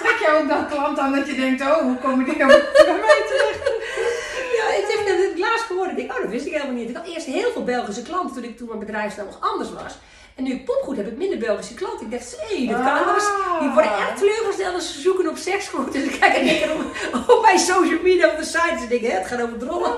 Trek 0.00 0.16
jij 0.20 0.40
ook 0.40 0.48
dan 0.48 0.66
klant 0.68 0.98
aan 0.98 1.12
dat 1.12 1.26
je 1.26 1.34
denkt, 1.34 1.60
oh, 1.62 1.76
hoe 1.82 1.96
komen 1.96 2.24
die 2.24 2.36
nou 2.36 2.50
bij 2.86 2.98
mij 3.00 3.22
terecht? 3.28 3.68
Ik. 5.70 5.90
Ik 5.90 5.96
denk, 5.96 6.12
oh, 6.12 6.22
dat 6.22 6.30
wist 6.30 6.46
ik 6.46 6.52
helemaal 6.52 6.74
niet. 6.74 6.88
Ik 6.88 6.96
had 6.96 7.06
eerst 7.06 7.26
heel 7.26 7.50
veel 7.52 7.64
Belgische 7.64 8.02
klanten 8.02 8.34
toen, 8.34 8.44
ik, 8.44 8.56
toen 8.56 8.66
mijn 8.66 8.78
bedrijfsnaam 8.78 9.26
nog 9.26 9.40
anders 9.40 9.72
was. 9.72 9.98
En 10.34 10.44
nu 10.44 10.52
ik 10.52 10.64
poepgoed 10.64 10.96
heb 10.96 11.06
ik 11.06 11.16
minder 11.16 11.38
Belgische 11.38 11.74
klanten. 11.74 12.06
Ik 12.06 12.12
dacht, 12.12 12.36
hé, 12.40 12.66
dat 12.66 12.82
kan 12.84 13.04
wel 13.04 13.14
eens. 13.14 13.30
Die 13.60 13.70
worden 13.70 13.96
echt 13.96 14.16
teleurgesteld 14.16 14.74
als 14.74 14.92
ze 14.92 15.00
zoeken 15.00 15.28
op 15.28 15.36
seksgoed. 15.36 15.92
Dus 15.92 16.02
ik 16.02 16.20
kijk 16.20 16.36
een 16.36 16.46
keer 16.46 16.72
op, 16.74 16.80
op 17.36 17.42
mijn 17.42 17.58
social 17.58 18.02
media 18.02 18.30
op 18.30 18.36
de 18.36 18.44
site. 18.44 18.72
Dus 18.72 18.82
ik 18.82 19.00
denk, 19.00 19.12
het 19.12 19.26
gaat 19.26 19.42
over 19.42 19.58
drollen. 19.58 19.92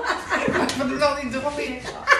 Wat 0.77 0.91
erop 1.33 1.59
in? 1.59 1.79
Oh, 1.85 2.12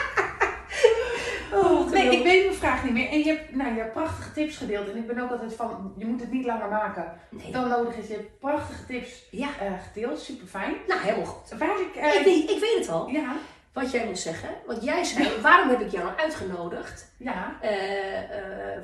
Nee, 2.08 2.18
ik 2.18 2.24
weet 2.24 2.46
mijn 2.46 2.58
vraag 2.58 2.84
niet 2.84 2.94
meer. 2.94 3.10
En 3.10 3.18
je 3.20 3.26
hebt, 3.26 3.56
nou, 3.56 3.74
je 3.74 3.80
hebt 3.80 3.94
prachtige 3.94 4.32
tips 4.32 4.58
gedeeld. 4.58 4.90
En 4.90 4.98
ik 4.98 5.08
ben 5.08 5.20
ook 5.20 5.32
altijd 5.32 5.54
van, 5.56 5.94
je 5.98 6.06
moet 6.06 6.20
het 6.22 6.32
niet 6.32 6.46
langer 6.46 6.68
maken 6.70 7.14
Nee. 7.30 7.52
dan 7.52 7.68
nodig 7.70 7.96
is. 7.96 8.08
Je 8.08 8.14
hebt 8.14 8.40
prachtige 8.40 8.86
tips 8.86 9.24
Ja, 9.32 9.48
eh, 9.60 9.72
gedeeld, 9.94 10.20
super 10.20 10.48
fijn. 10.48 10.74
nou 10.88 11.02
helemaal 11.02 11.26
goed. 11.26 11.58
Waar 11.60 11.80
ik... 11.80 11.96
eh, 11.96 12.14
Ik 12.20 12.26
weet, 12.26 12.50
ik 12.50 12.60
weet 12.60 12.78
het 12.80 12.90
al, 12.90 13.08
ja, 13.08 13.34
wat 13.74 13.92
jij 13.92 14.06
moet 14.06 14.20
zeggen. 14.20 14.50
Want 14.66 14.84
jij 14.84 15.04
zei, 15.04 15.30
waarom 15.42 15.70
heb 15.70 15.82
ik 15.82 15.92
jou 15.92 16.04
nou 16.06 16.18
uitgenodigd 16.18 17.14
ja. 17.18 17.56
eh, 17.62 17.72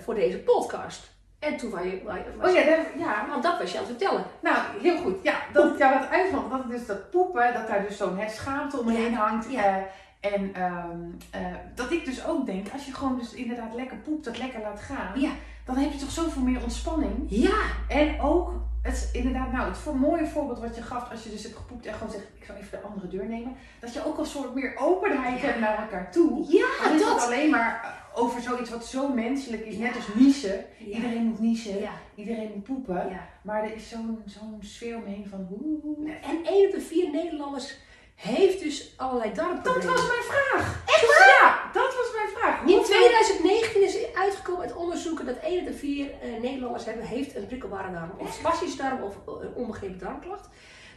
voor 0.03 0.15
deze 0.15 0.37
podcast? 0.37 1.17
En 1.39 1.57
toen 1.57 1.69
was 1.71 1.81
je... 1.83 2.01
was- 2.37 2.49
Oh 2.49 2.55
ja, 2.55 2.61
ja, 2.97 3.25
Want 3.29 3.43
dat 3.43 3.59
was 3.59 3.71
je 3.71 3.77
aan 3.77 3.83
het 3.83 3.97
vertellen. 3.97 4.25
Nou, 4.39 4.57
heel 4.81 4.97
goed. 4.97 5.15
Ja, 5.23 5.33
dat 5.53 5.71
ik 5.71 5.77
jou 5.77 5.93
had 5.93 6.09
uitvond. 6.09 6.51
Dat 6.51 6.69
dus 6.69 6.85
dat 6.85 7.09
poepen, 7.11 7.53
dat 7.53 7.67
daar 7.67 7.85
dus 7.87 7.97
zo'n 7.97 8.19
schaamte 8.29 8.79
omheen 8.79 9.13
hangt. 9.13 9.51
Ja. 9.51 9.83
En 10.19 10.53
ehm, 10.55 10.99
eh, 11.29 11.55
dat 11.75 11.91
ik 11.91 12.05
dus 12.05 12.25
ook 12.25 12.45
denk, 12.45 12.67
als 12.73 12.85
je 12.85 12.93
gewoon 12.93 13.17
dus 13.17 13.33
inderdaad 13.33 13.73
lekker 13.73 13.97
poept, 13.97 14.25
dat 14.25 14.37
lekker 14.37 14.61
laat 14.61 14.79
gaan. 14.79 15.19
Ja. 15.19 15.31
Dan 15.65 15.77
heb 15.77 15.91
je 15.91 15.97
toch 15.99 16.11
zoveel 16.11 16.41
meer 16.41 16.63
ontspanning. 16.63 17.13
Ja, 17.27 17.61
En 17.87 18.21
ook, 18.21 18.51
het 18.81 18.93
is 18.93 19.11
inderdaad, 19.11 19.51
nou, 19.51 19.67
het 19.67 19.77
voor 19.77 19.95
mooie 19.95 20.27
voorbeeld 20.27 20.59
wat 20.59 20.75
je 20.75 20.81
gaf, 20.81 21.11
als 21.11 21.23
je 21.23 21.29
dus 21.29 21.43
hebt 21.43 21.55
gepoept 21.55 21.85
en 21.85 21.93
gewoon 21.93 22.11
zegt, 22.11 22.23
ik 22.39 22.43
zal 22.45 22.55
even 22.55 22.79
de 22.81 22.87
andere 22.87 23.07
deur 23.07 23.25
nemen. 23.25 23.55
Dat 23.79 23.93
je 23.93 24.05
ook 24.05 24.17
een 24.17 24.25
soort 24.25 24.53
meer 24.55 24.75
openheid 24.77 25.39
Ja. 25.41 25.45
hebt 25.47 25.59
naar 25.59 25.77
elkaar 25.81 26.11
toe. 26.11 26.45
ja, 26.51 26.67
is 26.85 26.89
het 26.91 26.99
dat. 26.99 27.21
alleen 27.25 27.49
maar 27.49 27.81
eh, 28.13 28.21
over 28.23 28.41
zoiets 28.41 28.69
wat 28.69 28.85
zo 28.85 29.13
menselijk 29.13 29.65
is, 29.65 29.77
net 29.77 29.95
als 29.95 30.07
niezen. 30.15 30.65
Iedereen 30.85 31.23
moet 31.23 31.39
niezen, 31.39 31.77
iedereen 32.15 32.51
moet 32.55 32.63
poepen. 32.63 33.19
Maar 33.41 33.63
er 33.63 33.73
is 33.75 33.89
zo'n 33.89 34.21
zo'n 34.25 34.57
sfeer 34.61 34.97
omheen 34.97 35.27
van 35.29 35.47
hoe. 35.49 36.09
En 36.09 36.45
één 36.45 36.65
op 36.67 36.71
de 36.73 36.81
vier 36.81 37.11
Nederlanders 37.11 37.77
heeft 38.19 38.59
dus 38.59 38.93
allerlei 38.97 39.33
Dat 39.33 39.45
darmproblemen. 39.45 39.93
was 39.93 40.07
mijn 40.07 40.23
vraag. 40.23 40.83
Echt 40.85 41.17
waar? 41.17 41.27
Ja, 41.27 41.69
dat 41.73 41.95
was 41.95 42.09
mijn 42.15 42.29
vraag. 42.37 42.61
In 42.61 42.75
Hoeveel- 42.75 42.95
2019 42.95 43.83
is 43.83 44.13
uitgekomen 44.13 44.61
uit 44.61 44.75
onderzoeken 44.75 45.25
dat 45.25 45.35
1 45.43 45.59
op 45.59 45.65
de 45.65 45.73
4 45.73 46.05
eh, 46.21 46.41
Nederlanders 46.41 46.85
hebben, 46.85 47.05
heeft 47.05 47.35
een 47.35 47.45
prikkelbare 47.45 47.91
darm. 47.91 48.11
Of 48.17 48.33
spastische 48.33 48.77
darm 48.77 49.01
of 49.03 49.13
eh, 49.27 49.33
een 49.47 49.53
onbegrepen 49.55 49.99
darmklacht. 49.99 50.47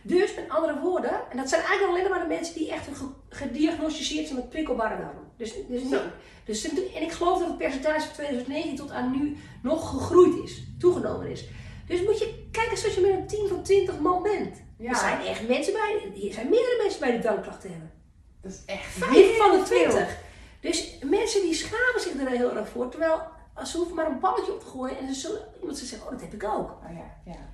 Dus 0.05 0.35
met 0.35 0.49
andere 0.49 0.79
woorden, 0.81 1.13
en 1.31 1.37
dat 1.37 1.49
zijn 1.49 1.63
eigenlijk 1.63 1.91
alleen 1.99 2.11
maar 2.11 2.21
de 2.29 2.35
mensen 2.35 2.55
die 2.55 2.71
echt 2.73 2.87
ge- 2.93 3.05
gediagnosticeerd 3.29 4.27
zijn 4.27 4.39
met 4.39 4.49
prikkelbare 4.51 4.97
darm. 4.97 5.19
Dus, 5.37 5.55
dus, 5.69 5.83
niet, 5.83 6.01
dus 6.45 6.65
en 6.95 7.03
ik 7.03 7.13
geloof 7.13 7.39
dat 7.39 7.49
het 7.49 7.59
percentage 7.59 8.01
van 8.07 8.15
2019 8.15 8.77
tot 8.77 8.91
aan 8.91 9.11
nu 9.11 9.37
nog 9.63 9.91
gegroeid 9.91 10.45
is, 10.45 10.63
toegenomen 10.79 11.27
is. 11.31 11.45
Dus 11.87 12.03
moet 12.03 12.19
je 12.19 12.49
kijken 12.51 12.79
zoals 12.79 12.95
je 12.95 13.01
met 13.01 13.11
een 13.11 13.27
team 13.27 13.49
van 13.49 13.63
20 13.63 13.99
man 13.99 14.23
bent. 14.23 14.63
Ja. 14.79 14.89
Er 14.91 14.97
zijn 14.97 15.21
echt 15.21 15.49
mensen 15.49 15.73
bij, 15.73 16.13
er 16.27 16.33
zijn 16.33 16.49
meerdere 16.49 16.79
mensen 16.83 17.01
bij 17.01 17.11
die 17.11 17.21
darmklachten 17.21 17.71
hebben. 17.71 17.91
Dat 18.43 18.53
is 18.53 18.63
echt 18.67 18.85
Vijf 18.93 19.37
van 19.37 19.51
de 19.51 19.57
heel 19.57 19.65
veel. 19.65 19.91
20. 19.91 20.19
Dus 20.61 20.99
mensen 21.05 21.43
die 21.43 21.55
schamen 21.55 22.01
zich 22.01 22.21
er 22.21 22.29
heel 22.29 22.57
erg 22.57 22.69
voor. 22.69 22.89
Terwijl 22.89 23.21
ze 23.65 23.77
hoeven 23.77 23.97
maar 23.97 24.07
een 24.07 24.21
balletje 24.21 24.53
op 24.53 24.61
te 24.61 24.67
gooien 24.67 24.99
en 24.99 25.15
ze 25.15 25.21
zullen 25.21 25.41
iemand 25.61 25.79
ze 25.79 25.87
zeggen, 25.87 26.07
oh 26.07 26.13
dat 26.13 26.21
heb 26.23 26.33
ik 26.33 26.45
ook. 26.45 26.71
Oh 26.71 26.97
ja, 26.97 27.33
ja. 27.33 27.51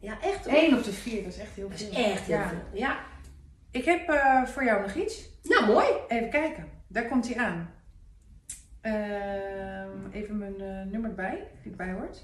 Ja, 0.00 0.20
echt. 0.20 0.44
hoor. 0.44 0.54
1 0.54 0.76
op 0.76 0.84
de 0.84 0.92
4, 0.92 1.22
dat 1.22 1.32
is 1.32 1.38
echt 1.38 1.54
heel 1.54 1.68
Dat 1.68 1.78
veel. 1.78 1.88
is 1.90 1.96
echt 1.96 2.20
heel 2.20 2.36
ja. 2.36 2.48
veel. 2.48 2.58
Ja. 2.72 2.98
Ik 3.70 3.84
heb 3.84 4.08
eh, 4.08 4.44
voor 4.44 4.64
jou 4.64 4.82
nog 4.82 4.94
iets. 4.94 5.28
Nou, 5.42 5.66
mooi. 5.66 5.86
Even 6.08 6.30
kijken. 6.30 6.68
Daar 6.88 7.06
komt 7.06 7.34
hij 7.34 7.44
aan. 7.44 7.74
Ehm, 8.80 10.10
even 10.12 10.38
mijn 10.38 10.60
eh, 10.60 10.92
nummer 10.92 11.10
erbij, 11.10 11.46
die 11.62 11.70
erbij 11.70 11.92
hoort. 11.92 12.22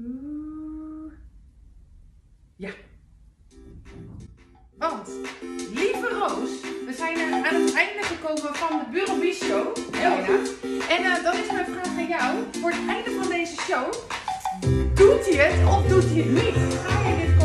Oeh. 0.00 1.12
Ja. 2.56 2.70
Want, 4.78 5.08
lieve 5.72 6.08
Roos, 6.08 6.50
we 6.86 6.92
zijn 6.96 7.18
er 7.18 7.32
aan 7.32 7.60
het 7.62 7.74
einde 7.74 8.02
gekomen 8.02 8.54
van 8.54 8.78
de 8.78 8.84
Bureau 8.90 9.32
Show. 9.32 9.76
En 10.88 11.04
eh, 11.04 11.22
dan 11.22 11.36
is 11.36 11.52
mijn 11.52 11.66
vraag 11.66 11.86
aan 11.86 12.08
jou. 12.08 12.36
Voor 12.60 12.70
het 12.70 12.88
einde 12.88 13.10
van 13.20 13.28
deze 13.28 13.56
show, 13.60 13.92
doet 14.94 15.26
hij 15.26 15.46
het 15.46 15.68
of 15.68 15.86
doet 15.86 16.04
hij 16.04 16.22
het 16.22 16.30
niet? 16.30 16.74
Ga 16.84 17.08
je 17.08 17.26
dit 17.26 17.35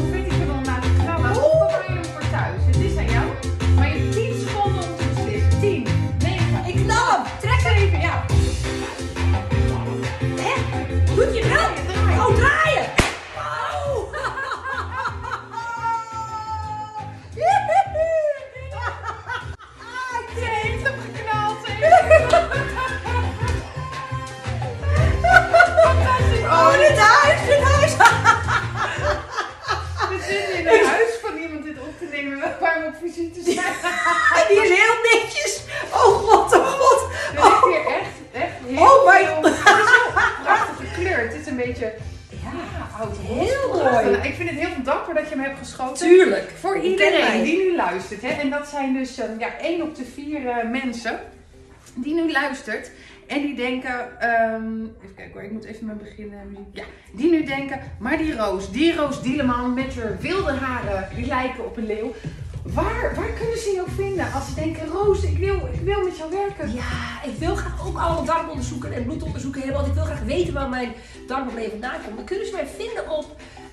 Zijn. 33.10 33.32
Die 34.48 34.62
is 34.62 34.70
heel 34.70 34.96
netjes. 35.22 35.62
Oh, 35.94 36.00
god, 36.00 36.56
oh, 36.56 36.66
god. 36.68 37.10
Dit 37.32 37.40
is 37.44 37.60
hier 37.64 37.86
echt, 37.94 38.08
echt 38.32 38.52
heel 38.68 38.78
Oh 38.82 39.06
my- 39.06 39.26
veel- 39.26 39.44
Het 39.44 39.54
is 39.54 39.90
heel 39.90 40.12
prachtig 40.44 40.76
gekleurd. 40.94 41.32
Het 41.34 41.42
is 41.42 41.48
een 41.48 41.56
beetje 41.56 41.94
Ja, 42.30 42.52
oud. 43.00 43.18
heel 43.18 43.84
mooi. 43.84 44.16
Ik 44.22 44.36
vind 44.36 44.50
het 44.50 44.60
heel 44.60 44.84
dapper 44.84 45.14
dat 45.14 45.24
je 45.30 45.36
hem 45.36 45.44
hebt 45.44 45.58
geschoten. 45.58 46.08
Tuurlijk. 46.08 46.52
Voor 46.60 46.78
iedereen 46.80 47.44
die 47.44 47.58
nu 47.58 47.76
luistert, 47.76 48.22
hè, 48.22 48.28
en 48.30 48.50
dat 48.50 48.68
zijn 48.68 48.94
dus 48.94 49.18
ehm, 49.18 49.40
ja, 49.40 49.48
1 49.62 49.82
op 49.82 49.96
de 49.96 50.06
4 50.14 50.68
mensen 50.72 51.20
die 51.96 52.14
nu 52.14 52.32
luistert. 52.32 52.92
En 53.28 53.42
die 53.42 53.56
denken, 53.56 54.20
ehm, 54.20 54.80
even 55.04 55.16
kijken 55.16 55.34
hoor, 55.34 55.44
ik 55.44 55.52
moet 55.52 55.64
even 55.66 55.86
met 55.86 55.98
beginnen. 56.04 56.68
Ja, 56.74 56.84
die 57.12 57.32
nu 57.32 57.44
denken, 57.44 57.80
maar 58.00 58.18
die 58.18 58.36
Roos, 58.36 58.72
die 58.72 58.96
Roos 58.96 59.22
Dieleman 59.22 59.74
met 59.74 59.96
haar 59.96 60.18
wilde 60.20 60.52
haren, 60.52 61.10
die 61.16 61.26
lijken 61.26 61.66
op 61.66 61.78
een 61.78 61.86
leeuw. 61.86 62.14
Waar, 62.63 63.12
waar 63.15 63.30
kunnen 63.39 63.58
ze 63.58 63.71
jou 63.76 63.88
vinden 63.95 64.34
als 64.34 64.45
ze 64.47 64.54
denken, 64.54 64.88
Roos, 64.88 65.24
ik 65.24 65.38
wil, 65.38 65.56
ik 65.74 65.82
wil 65.82 66.02
met 66.04 66.17
jou 66.17 66.32
werken? 66.32 66.74
Ja, 66.74 67.24
ik 67.24 67.38
wil 67.38 67.56
graag 67.56 67.88
ook 67.88 67.97
allemaal 67.97 68.24
darmonderzoeken 68.26 68.93
en 68.93 69.04
bloedonderzoeken 69.04 69.62
hebben, 69.62 69.78
want 69.78 69.88
ik 69.88 69.93
wil 69.93 70.04
graag 70.06 70.21
weten 70.21 70.54
waar 70.54 70.69
mijn 70.69 70.93
darmprobleem 71.28 71.69
vandaan 71.69 72.02
komt. 72.04 72.15
Dan 72.15 72.26
kunnen 72.26 72.45
ze 72.45 72.52
mij 72.54 72.67
vinden 72.78 73.10
op, 73.10 73.26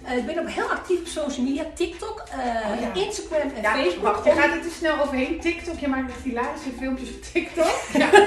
eh, 0.04 0.16
ik 0.16 0.26
ben 0.26 0.38
ook 0.38 0.48
heel 0.50 0.70
actief 0.70 1.00
op 1.00 1.06
social 1.06 1.46
media, 1.46 1.64
TikTok, 1.74 2.22
eh, 2.30 2.38
Oh 2.38 2.80
ja. 2.80 3.00
Instagram 3.02 3.50
en 3.56 3.62
Ja, 3.62 3.74
Facebook. 3.74 4.02
wacht, 4.04 4.24
je 4.24 4.30
gaat 4.30 4.54
er 4.54 4.62
te 4.62 4.74
snel 4.78 5.00
overheen. 5.02 5.40
TikTok, 5.40 5.78
je 5.78 5.88
maakt 5.88 6.12
hilarische 6.24 6.70
filmpjes 6.78 7.08
op 7.10 7.22
TikTok. 7.32 7.74
Ja. 7.92 8.08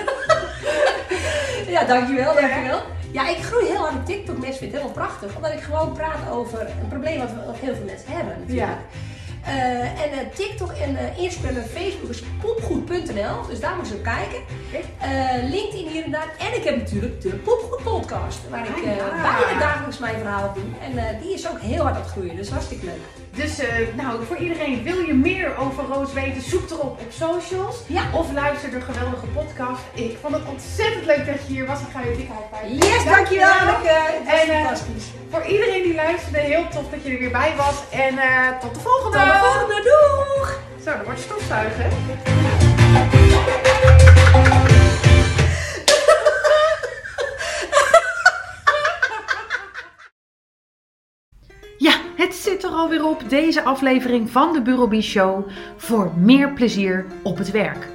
Ja, 1.68 1.84
dankjewel, 1.84 2.34
dankjewel. 2.34 2.82
Ja, 3.12 3.28
ik 3.30 3.38
groei 3.44 3.66
heel 3.66 3.78
hard 3.78 3.96
op 3.96 4.06
TikTok. 4.06 4.38
Mensen 4.38 4.58
vinden 4.60 4.80
het 4.80 4.88
helemaal 4.88 5.08
prachtig. 5.08 5.36
Omdat 5.36 5.54
ik 5.54 5.60
gewoon 5.60 5.94
praat 5.94 6.30
over 6.32 6.60
een 6.62 6.88
probleem 6.90 7.20
wat, 7.20 7.30
we, 7.30 7.46
wat 7.46 7.56
heel 7.58 7.76
veel 7.76 7.86
mensen 7.86 8.12
hebben 8.12 8.36
natuurlijk. 8.40 8.68
Ja. 8.68 8.78
Eh, 9.46 10.04
en 10.04 10.12
eh, 10.12 10.28
TikTok 10.36 10.72
en 10.72 10.96
eh, 10.96 11.18
Instagram 11.18 11.56
en 11.56 11.70
Facebook 11.70 12.10
is 12.10 12.24
poepgoed.nl. 12.42 13.48
Dus 13.48 13.60
daar 13.60 13.76
moeten 13.76 13.92
ze 13.92 13.98
op 13.98 14.04
kijken. 14.04 14.42
LinkedIn 15.50 15.88
hier 15.88 16.04
en 16.04 16.12
daar. 16.12 16.36
En 16.40 16.56
ik 16.58 16.64
heb 16.64 16.78
natuurlijk 16.78 17.22
de 17.22 17.30
Poepgoed 17.30 17.84
podcast. 17.84 18.40
Waar 18.50 18.68
ik 18.68 18.76
Ah, 18.76 19.40
bijna 19.40 19.60
dagelijks 19.60 19.98
mijn 19.98 20.18
verhaal 20.18 20.54
doe. 20.54 20.64
En 20.82 21.20
die 21.22 21.34
is 21.34 21.50
ook 21.50 21.60
heel 21.60 21.84
hard 21.84 21.96
aan 21.96 22.02
het 22.02 22.12
groeien. 22.12 22.36
Dus 22.36 22.50
hartstikke 22.50 22.86
leuk. 22.86 23.02
Dus 23.36 23.60
eh, 23.60 23.68
nou, 23.96 24.26
voor 24.26 24.38
iedereen, 24.38 24.84
wil 24.84 25.00
je 25.00 25.14
meer 25.14 25.58
over 25.58 25.84
Roos 25.84 26.14
weten, 26.14 26.42
zoek 26.42 26.70
erop 26.70 27.00
op 27.00 27.12
socials. 27.12 27.76
Ja. 27.88 28.04
Of 28.14 28.32
luister 28.34 28.70
de 28.72 28.82
geweldige 28.82 29.26
podcast. 29.26 29.82
Ik 29.94 30.18
vond 30.22 30.34
het 30.34 30.44
ontzettend 30.48 31.06
leuk 31.06 31.26
dat 31.26 31.36
je 31.48 31.54
hier 31.54 31.66
was. 31.66 31.80
Ik 31.80 31.88
ga 31.94 32.02
je 32.02 32.16
dik 32.16 32.28
high 32.28 32.50
five. 32.52 32.88
Yes, 32.88 33.04
dankjewel 33.04 33.48
En, 33.48 34.50
eh, 34.50 34.62
fantastisch. 34.62 35.06
Voor 35.30 35.46
iedereen 35.46 35.84
die 35.84 35.96
luisterde, 35.96 36.40
heel 36.40 36.68
tof 36.68 36.90
dat 36.90 37.04
je 37.04 37.12
er 37.12 37.20
weer 37.20 37.32
bij 37.32 37.54
was. 37.58 37.76
En 37.90 38.18
eh, 38.18 38.60
tot 38.60 38.74
de 38.74 38.80
volgende. 38.80 39.18
Tot 39.18 39.26
de 39.26 39.40
volgende. 39.40 39.82
Doeg! 39.90 40.60
Zo, 40.84 40.92
dat 40.98 41.06
wordt 41.06 41.20
stofzuigen. 41.20 41.90
Er 52.72 52.78
alweer 52.78 53.06
op 53.06 53.30
deze 53.30 53.64
aflevering 53.64 54.30
van 54.30 54.54
de 54.54 54.62
Bureau 54.62 55.02
Show 55.02 55.48
voor 55.78 56.12
meer 56.18 56.54
plezier 56.54 57.06
op 57.24 57.38
het 57.38 57.52
werk. 57.52 57.90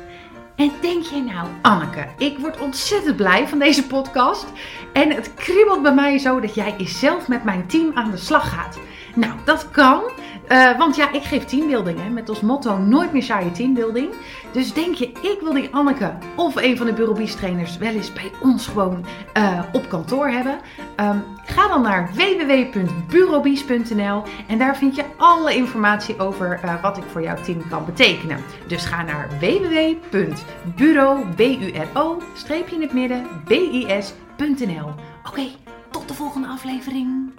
En 0.57 0.71
denk 0.81 1.03
je 1.03 1.23
nou, 1.23 1.49
Anneke, 1.63 2.07
ik 2.19 2.39
word 2.39 2.61
ontzettend 2.61 3.17
blij 3.17 3.49
van 3.49 3.59
deze 3.59 3.87
podcast. 3.87 4.47
En 4.93 5.11
het 5.11 5.35
kriebelt 5.35 5.83
bij 5.83 5.95
mij 5.95 6.19
zo 6.19 6.41
dat 6.41 6.55
jij 6.55 6.75
zelf 6.79 7.29
met 7.29 7.45
mijn 7.45 7.67
team 7.67 7.91
aan 7.95 8.11
de 8.11 8.17
slag 8.17 8.51
gaat. 8.55 8.79
Nou, 9.15 9.33
dat 9.45 9.71
kan, 9.71 10.03
eh, 10.49 10.79
want 10.79 10.97
ja, 10.97 11.13
ik 11.13 11.23
geef 11.23 11.45
teambuilding 11.45 12.03
hè, 12.03 12.09
met 12.09 12.29
als 12.29 12.41
motto 12.41 12.79
nooit 12.79 13.13
meer 13.13 13.23
saaie 13.23 13.53
teambuilding. 13.53 14.09
Dus 14.53 14.73
denk 14.73 14.95
je, 14.95 15.09
ik 15.09 15.39
wil 15.41 15.53
die 15.53 15.75
Anneke 15.75 16.13
of 16.37 16.57
een 16.57 16.77
van 16.77 16.87
de 16.87 16.93
Bureau 16.93 17.27
trainers 17.27 17.77
wel 17.77 17.93
eens 17.93 18.13
bij 18.13 18.31
ons 18.43 18.67
gewoon 18.67 19.05
eh, 19.33 19.61
op 19.73 19.89
kantoor 19.89 20.29
hebben. 20.29 20.59
Ehm, 20.97 21.19
ga 21.45 21.69
dan 21.69 21.83
naar 21.83 22.11
www.bureaubies.nl 22.15 24.23
en 24.49 24.59
daar 24.59 24.77
vind 24.77 24.97
je 24.97 25.05
alle 25.17 25.55
informatie 25.55 26.19
over 26.19 26.61
eh, 26.63 26.83
wat 26.83 26.97
ik 26.97 27.05
voor 27.13 27.23
jouw 27.23 27.43
team 27.43 27.69
kan 27.69 27.85
betekenen. 27.85 28.39
Dus 28.67 28.85
ga 28.85 29.03
naar 29.03 29.29
www.bureau, 29.41 31.25
B-U-R-O, 31.35 32.23
streepje 32.35 32.75
in 32.75 32.83
het 32.83 32.93
midden, 32.93 33.27
B-I-S.nl. 33.45 34.95
Oké, 35.27 35.49
tot 35.91 36.09
de 36.09 36.15
volgende 36.15 36.49
aflevering. 36.49 37.31